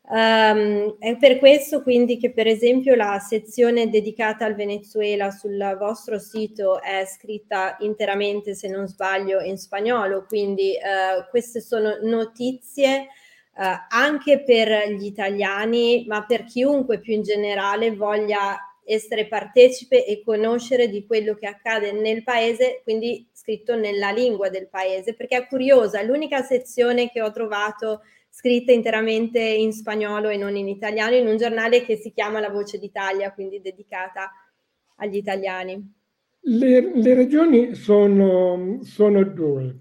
Um, 0.02 0.96
è 0.98 1.16
per 1.18 1.38
questo 1.38 1.82
quindi 1.82 2.16
che 2.16 2.32
per 2.32 2.46
esempio 2.46 2.94
la 2.94 3.18
sezione 3.18 3.90
dedicata 3.90 4.44
al 4.46 4.54
Venezuela 4.54 5.30
sul 5.30 5.76
vostro 5.78 6.18
sito 6.18 6.80
è 6.80 7.04
scritta 7.04 7.76
interamente, 7.80 8.54
se 8.54 8.68
non 8.68 8.88
sbaglio, 8.88 9.40
in 9.40 9.58
spagnolo, 9.58 10.24
quindi 10.26 10.72
uh, 10.72 11.28
queste 11.28 11.60
sono 11.60 11.98
notizie 12.00 13.08
uh, 13.54 13.62
anche 13.88 14.42
per 14.42 14.90
gli 14.90 15.04
italiani, 15.04 16.04
ma 16.06 16.24
per 16.24 16.44
chiunque 16.44 17.00
più 17.00 17.14
in 17.14 17.22
generale 17.22 17.94
voglia 17.94 18.58
essere 18.84 19.28
partecipe 19.28 20.04
e 20.04 20.22
conoscere 20.24 20.88
di 20.88 21.06
quello 21.06 21.34
che 21.34 21.46
accade 21.46 21.92
nel 21.92 22.24
paese, 22.24 22.80
quindi 22.82 23.28
scritto 23.32 23.76
nella 23.76 24.10
lingua 24.10 24.48
del 24.48 24.68
paese, 24.68 25.14
perché 25.14 25.36
è 25.36 25.46
curiosa, 25.46 26.02
l'unica 26.02 26.42
sezione 26.42 27.10
che 27.10 27.22
ho 27.22 27.30
trovato 27.30 28.00
scritta 28.28 28.72
interamente 28.72 29.40
in 29.40 29.72
spagnolo 29.72 30.28
e 30.28 30.36
non 30.36 30.56
in 30.56 30.68
italiano, 30.68 31.14
in 31.14 31.26
un 31.26 31.36
giornale 31.36 31.84
che 31.84 31.96
si 31.96 32.12
chiama 32.12 32.40
La 32.40 32.50
Voce 32.50 32.78
d'Italia, 32.78 33.32
quindi 33.32 33.60
dedicata 33.60 34.30
agli 34.96 35.16
italiani. 35.16 35.98
Le, 36.42 36.92
le 36.94 37.14
ragioni 37.14 37.74
sono, 37.74 38.78
sono, 38.82 39.24
due. 39.24 39.76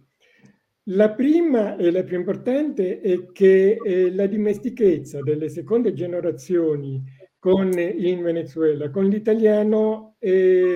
La 0.92 1.12
prima 1.12 1.76
e 1.76 1.92
la 1.92 2.04
più 2.04 2.18
importante 2.18 3.00
è 3.00 3.32
che 3.32 3.78
eh, 3.84 4.12
la 4.12 4.26
dimestichezza 4.26 5.22
delle 5.22 5.48
seconde 5.48 5.94
generazioni 5.94 7.04
con, 7.38 7.72
in 7.78 8.24
Venezuela 8.24 8.90
con 8.90 9.06
l'italiano 9.06 10.16
è, 10.18 10.76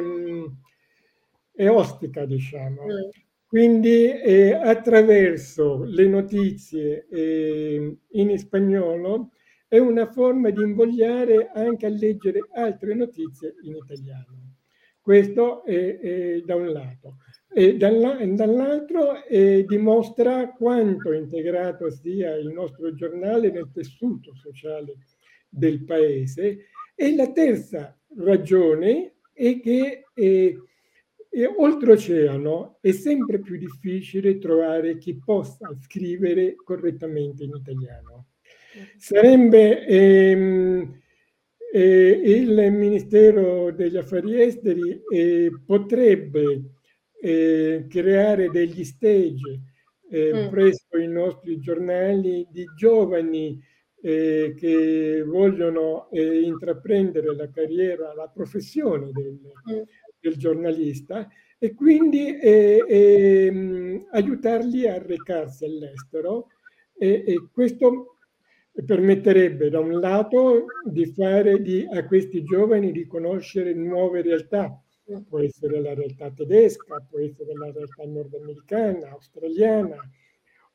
è 1.52 1.68
ostica, 1.68 2.26
diciamo. 2.26 2.84
Mm. 2.84 3.10
Quindi 3.48 4.12
eh, 4.12 4.54
attraverso 4.54 5.84
le 5.84 6.08
notizie 6.08 7.08
eh, 7.10 7.98
in 8.12 8.38
spagnolo 8.38 9.32
è 9.68 9.80
una 9.80 10.12
forma 10.12 10.52
di 10.52 10.62
invogliare 10.62 11.50
anche 11.56 11.88
a 11.88 11.90
leggere 11.90 12.50
altre 12.54 12.94
notizie 12.94 13.56
in 13.64 13.78
italiano. 13.78 14.58
Questo 15.02 15.64
è, 15.66 15.98
è 15.98 16.42
da 16.42 16.56
un 16.56 16.72
lato. 16.72 17.18
E 17.56 17.78
dall'altro 17.78 19.24
eh, 19.26 19.64
dimostra 19.68 20.52
quanto 20.52 21.12
integrato 21.12 21.90
sia 21.92 22.36
il 22.36 22.50
nostro 22.50 22.94
giornale 22.94 23.52
nel 23.52 23.70
tessuto 23.72 24.34
sociale 24.34 24.98
del 25.50 25.84
paese. 25.84 26.66
E 26.96 27.16
la 27.16 27.32
terza 27.32 27.98
ragione 28.16 29.16
è 29.34 29.60
che 29.60 30.06
eh, 30.14 30.58
e 31.36 31.48
oltreoceano 31.48 32.78
è 32.80 32.92
sempre 32.92 33.40
più 33.40 33.58
difficile 33.58 34.38
trovare 34.38 35.00
chi 35.00 35.16
possa 35.18 35.76
scrivere 35.82 36.54
correttamente 36.54 37.44
in 37.44 37.56
italiano. 37.56 38.28
Sarebbe 38.98 39.84
ehm, 39.84 41.02
eh, 41.74 42.22
il 42.24 42.72
Ministero 42.72 43.72
degli 43.72 43.98
Affari 43.98 44.44
Esteri 44.44 45.02
eh, 45.12 45.52
potrebbe 45.66 46.62
eh, 47.24 47.86
creare 47.90 48.50
degli 48.50 48.84
stage 48.84 49.62
eh, 50.10 50.46
mm. 50.46 50.50
presso 50.50 50.98
i 50.98 51.08
nostri 51.08 51.60
giornali 51.60 52.48
di 52.52 52.66
giovani 52.76 53.60
eh, 54.02 54.54
che 54.58 55.24
vogliono 55.26 56.10
eh, 56.12 56.42
intraprendere 56.42 57.34
la 57.36 57.50
carriera, 57.50 58.14
la 58.14 58.28
professione 58.28 59.12
del, 59.12 59.40
mm 59.72 59.82
del 60.24 60.38
giornalista 60.38 61.28
e 61.60 61.74
quindi 61.74 62.38
eh, 62.38 62.84
eh, 62.88 64.08
aiutarli 64.12 64.88
a 64.88 64.98
recarsi 64.98 65.66
all'estero 65.66 66.48
e, 66.98 67.24
e, 67.28 67.50
questo 67.52 68.18
permetterebbe 68.86 69.70
da 69.70 69.80
un 69.80 70.00
lato 70.00 70.66
di 70.86 71.06
fare 71.08 71.62
di, 71.62 71.86
a 71.92 72.06
questi 72.06 72.44
giovani 72.44 72.92
di 72.94 73.06
conoscere 73.06 73.74
nuove 73.74 74.22
realtà, 74.22 74.82
può 75.28 75.40
essere 75.40 75.82
la 75.82 75.94
realtà 75.94 76.32
tedesca, 76.32 77.06
può 77.10 77.20
essere 77.20 77.54
la 77.54 77.72
realtà 77.72 78.06
nordamericana, 78.06 79.10
australiana 79.10 79.98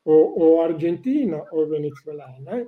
o, 0.03 0.13
o 0.13 0.61
argentina 0.61 1.37
o 1.51 1.65
venezuelana, 1.65 2.67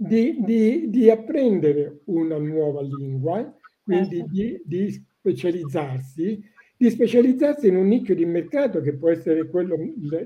di, 0.00 0.36
di, 0.40 0.90
di, 0.90 1.10
apprendere 1.10 2.02
una 2.04 2.38
nuova 2.38 2.82
lingua, 2.82 3.52
quindi 3.82 4.18
certo. 4.18 4.32
di, 4.32 4.62
di 4.64 5.06
specializzarsi, 5.18 6.40
di 6.76 6.90
specializzarsi 6.90 7.66
in 7.66 7.76
un 7.76 7.88
nicchio 7.88 8.14
di 8.14 8.24
mercato 8.24 8.80
che 8.80 8.94
può 8.94 9.10
essere 9.10 9.48
quello 9.48 9.76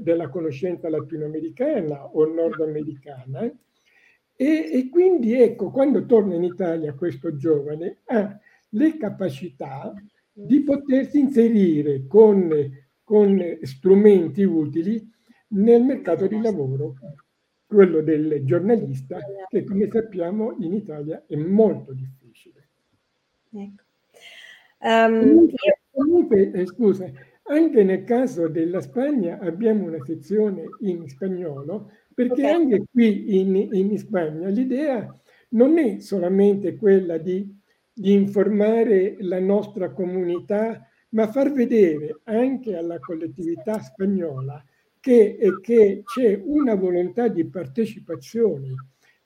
della 0.00 0.28
conoscenza 0.28 0.90
latinoamericana 0.90 2.04
o 2.04 2.26
nordamericana. 2.26 3.50
E, 4.34 4.70
e 4.72 4.88
quindi 4.90 5.40
ecco, 5.40 5.70
quando 5.70 6.04
torna 6.04 6.34
in 6.34 6.44
Italia 6.44 6.92
questo 6.94 7.36
giovane 7.36 8.00
ha 8.06 8.38
le 8.74 8.96
capacità 8.96 9.92
di 10.32 10.62
potersi 10.62 11.18
inserire 11.18 12.06
con, 12.06 12.50
con 13.02 13.58
strumenti 13.62 14.42
utili 14.42 15.10
nel 15.48 15.82
mercato 15.82 16.26
di 16.26 16.40
lavoro, 16.40 16.94
quello 17.66 18.00
del 18.00 18.44
giornalista, 18.44 19.18
che 19.48 19.64
come 19.64 19.88
sappiamo 19.90 20.56
in 20.60 20.74
Italia 20.74 21.24
è 21.26 21.36
molto 21.36 21.92
difficile. 21.92 22.68
Ecco. 23.50 23.82
Um, 24.80 25.48
io, 25.48 25.78
comunque, 25.90 26.50
eh, 26.50 26.66
scusa, 26.66 27.10
anche 27.44 27.84
nel 27.84 28.04
caso 28.04 28.48
della 28.48 28.80
Spagna 28.80 29.38
abbiamo 29.38 29.84
una 29.84 30.02
sezione 30.04 30.64
in 30.80 31.06
spagnolo, 31.08 31.90
perché 32.14 32.42
okay. 32.42 32.52
anche 32.52 32.84
qui 32.90 33.38
in, 33.40 33.68
in 33.72 33.98
Spagna 33.98 34.48
l'idea 34.48 35.14
non 35.50 35.78
è 35.78 35.98
solamente 36.00 36.76
quella 36.76 37.18
di, 37.18 37.60
di 37.92 38.12
informare 38.12 39.16
la 39.20 39.40
nostra 39.40 39.92
comunità, 39.92 40.88
ma 41.10 41.26
far 41.28 41.52
vedere 41.52 42.20
anche 42.24 42.74
alla 42.76 42.98
collettività 42.98 43.80
spagnola 43.80 44.64
che, 44.98 45.36
che 45.60 46.02
c'è 46.04 46.40
una 46.44 46.74
volontà 46.74 47.28
di 47.28 47.44
partecipazione, 47.44 48.74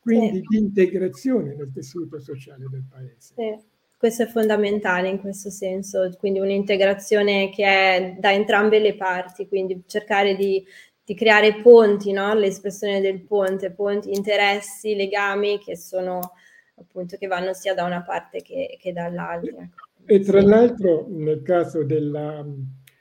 quindi 0.01 0.39
sì. 0.39 0.45
di 0.49 0.59
integrazione 0.59 1.55
nel 1.55 1.71
tessuto 1.73 2.19
sociale 2.19 2.67
del 2.71 2.85
paese. 2.89 3.35
Sì. 3.37 3.75
Questo 3.99 4.25
è 4.25 4.27
fondamentale 4.27 5.09
in 5.09 5.19
questo 5.19 5.49
senso, 5.49 6.11
quindi 6.19 6.39
un'integrazione 6.39 7.51
che 7.51 7.65
è 7.65 8.17
da 8.19 8.31
entrambe 8.31 8.79
le 8.79 8.95
parti, 8.95 9.49
quindi 9.49 9.85
cercare 9.87 10.37
di, 10.37 10.63
di 11.03 11.15
creare 11.15 11.63
ponti, 11.63 12.13
no? 12.13 12.35
l'espressione 12.35 13.01
del 13.01 13.23
ponte, 13.23 13.73
ponti, 13.73 14.13
interessi, 14.13 14.95
legami 14.95 15.59
che 15.59 15.79
sono 15.79 16.33
appunto 16.77 17.17
che 17.17 17.27
vanno 17.27 17.53
sia 17.53 17.75
da 17.75 17.85
una 17.85 18.03
parte 18.03 18.43
che, 18.43 18.77
che 18.81 18.93
dall'altra. 18.93 19.69
E 20.05 20.21
tra 20.21 20.41
l'altro 20.43 21.07
nel 21.09 21.43
caso 21.43 21.83
della, 21.85 22.47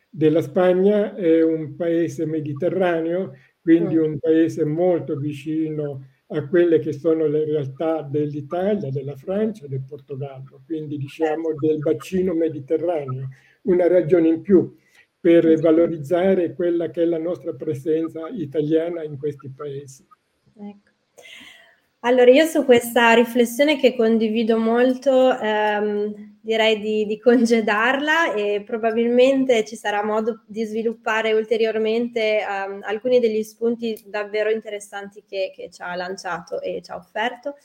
della, 0.10 0.42
Spagna 0.42 1.14
è 1.16 1.44
un 1.44 1.76
paese 1.76 2.26
mediterraneo, 2.26 3.34
quindi 3.62 3.96
mm. 3.96 4.04
un 4.04 4.20
paese 4.20 4.66
molto 4.66 5.16
vicino 5.18 6.08
a 6.28 6.48
quelle 6.48 6.80
che 6.80 6.94
sono 6.94 7.28
le 7.28 7.46
realtà 7.46 8.02
dell'Italia, 8.02 8.90
della 8.90 9.16
Francia, 9.16 9.68
del 9.68 9.84
Portogallo, 9.88 10.64
quindi 10.66 10.98
diciamo 10.98 11.54
del 11.60 11.78
bacino 11.78 12.34
mediterraneo, 12.34 13.30
una 13.64 13.88
ragione 13.88 14.30
in 14.30 14.42
più 14.42 14.76
per 15.20 15.60
valorizzare 15.60 16.54
quella 16.54 16.90
che 16.90 17.04
è 17.04 17.06
la 17.06 17.20
nostra 17.20 17.54
presenza 17.54 18.28
italiana 18.30 19.04
in 19.04 19.18
questi 19.18 19.50
paesi. 19.50 20.06
Ecco. 20.58 20.94
Allora, 22.06 22.30
io 22.30 22.46
su 22.46 22.66
questa 22.66 23.14
riflessione 23.14 23.80
che 23.80 23.96
condivido 23.96 24.60
molto, 24.60 25.36
ehm, 25.40 26.38
direi 26.40 26.80
di, 26.80 27.06
di, 27.08 27.20
congedarla 27.20 28.36
e 28.36 28.62
probabilmente 28.64 29.66
ci 29.66 29.76
sarà 29.76 30.04
modo 30.04 30.44
di 30.46 30.64
sviluppare 30.66 31.34
ulteriormente 31.34 32.42
ehm, 32.42 32.82
alcuni 32.84 33.18
degli 33.20 33.42
spunti 33.42 34.00
davvero 34.06 34.52
interessanti 34.52 35.24
che, 35.28 35.52
che 35.52 35.72
ci 35.72 35.82
ha 35.82 35.96
lanciato 35.96 36.62
e 36.62 36.80
ci 36.84 36.92
ha 36.92 36.96
offerto, 36.96 37.56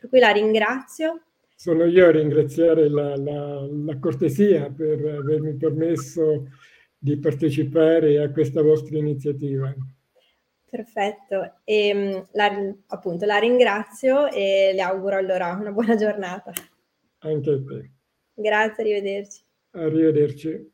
per 0.00 0.08
cui 0.08 0.18
la 0.18 0.30
ringrazio. 0.30 1.20
Sono 1.54 1.84
io 1.84 2.06
a 2.06 2.10
ringraziare 2.10 2.88
la, 2.88 3.14
la, 3.18 3.68
la 3.70 3.98
cortesia 3.98 4.72
per 4.74 4.98
avermi 5.18 5.56
permesso 5.56 6.46
di 6.96 7.18
partecipare 7.18 8.18
a 8.22 8.30
questa 8.30 8.62
vostra 8.62 8.96
iniziativa. 8.96 9.74
Perfetto, 10.70 11.56
e 11.64 11.88
ehm, 11.88 12.28
la, 12.32 12.74
appunto 12.86 13.26
la 13.26 13.38
ringrazio 13.38 14.28
e 14.28 14.70
le 14.72 14.80
auguro 14.80 15.16
allora 15.16 15.52
una 15.60 15.72
buona 15.72 15.96
giornata. 15.96 16.52
Anche 17.18 17.50
a 17.50 17.56
te. 17.56 17.90
Grazie, 18.34 18.82
arrivederci. 18.84 19.42
Arrivederci. 19.72 20.72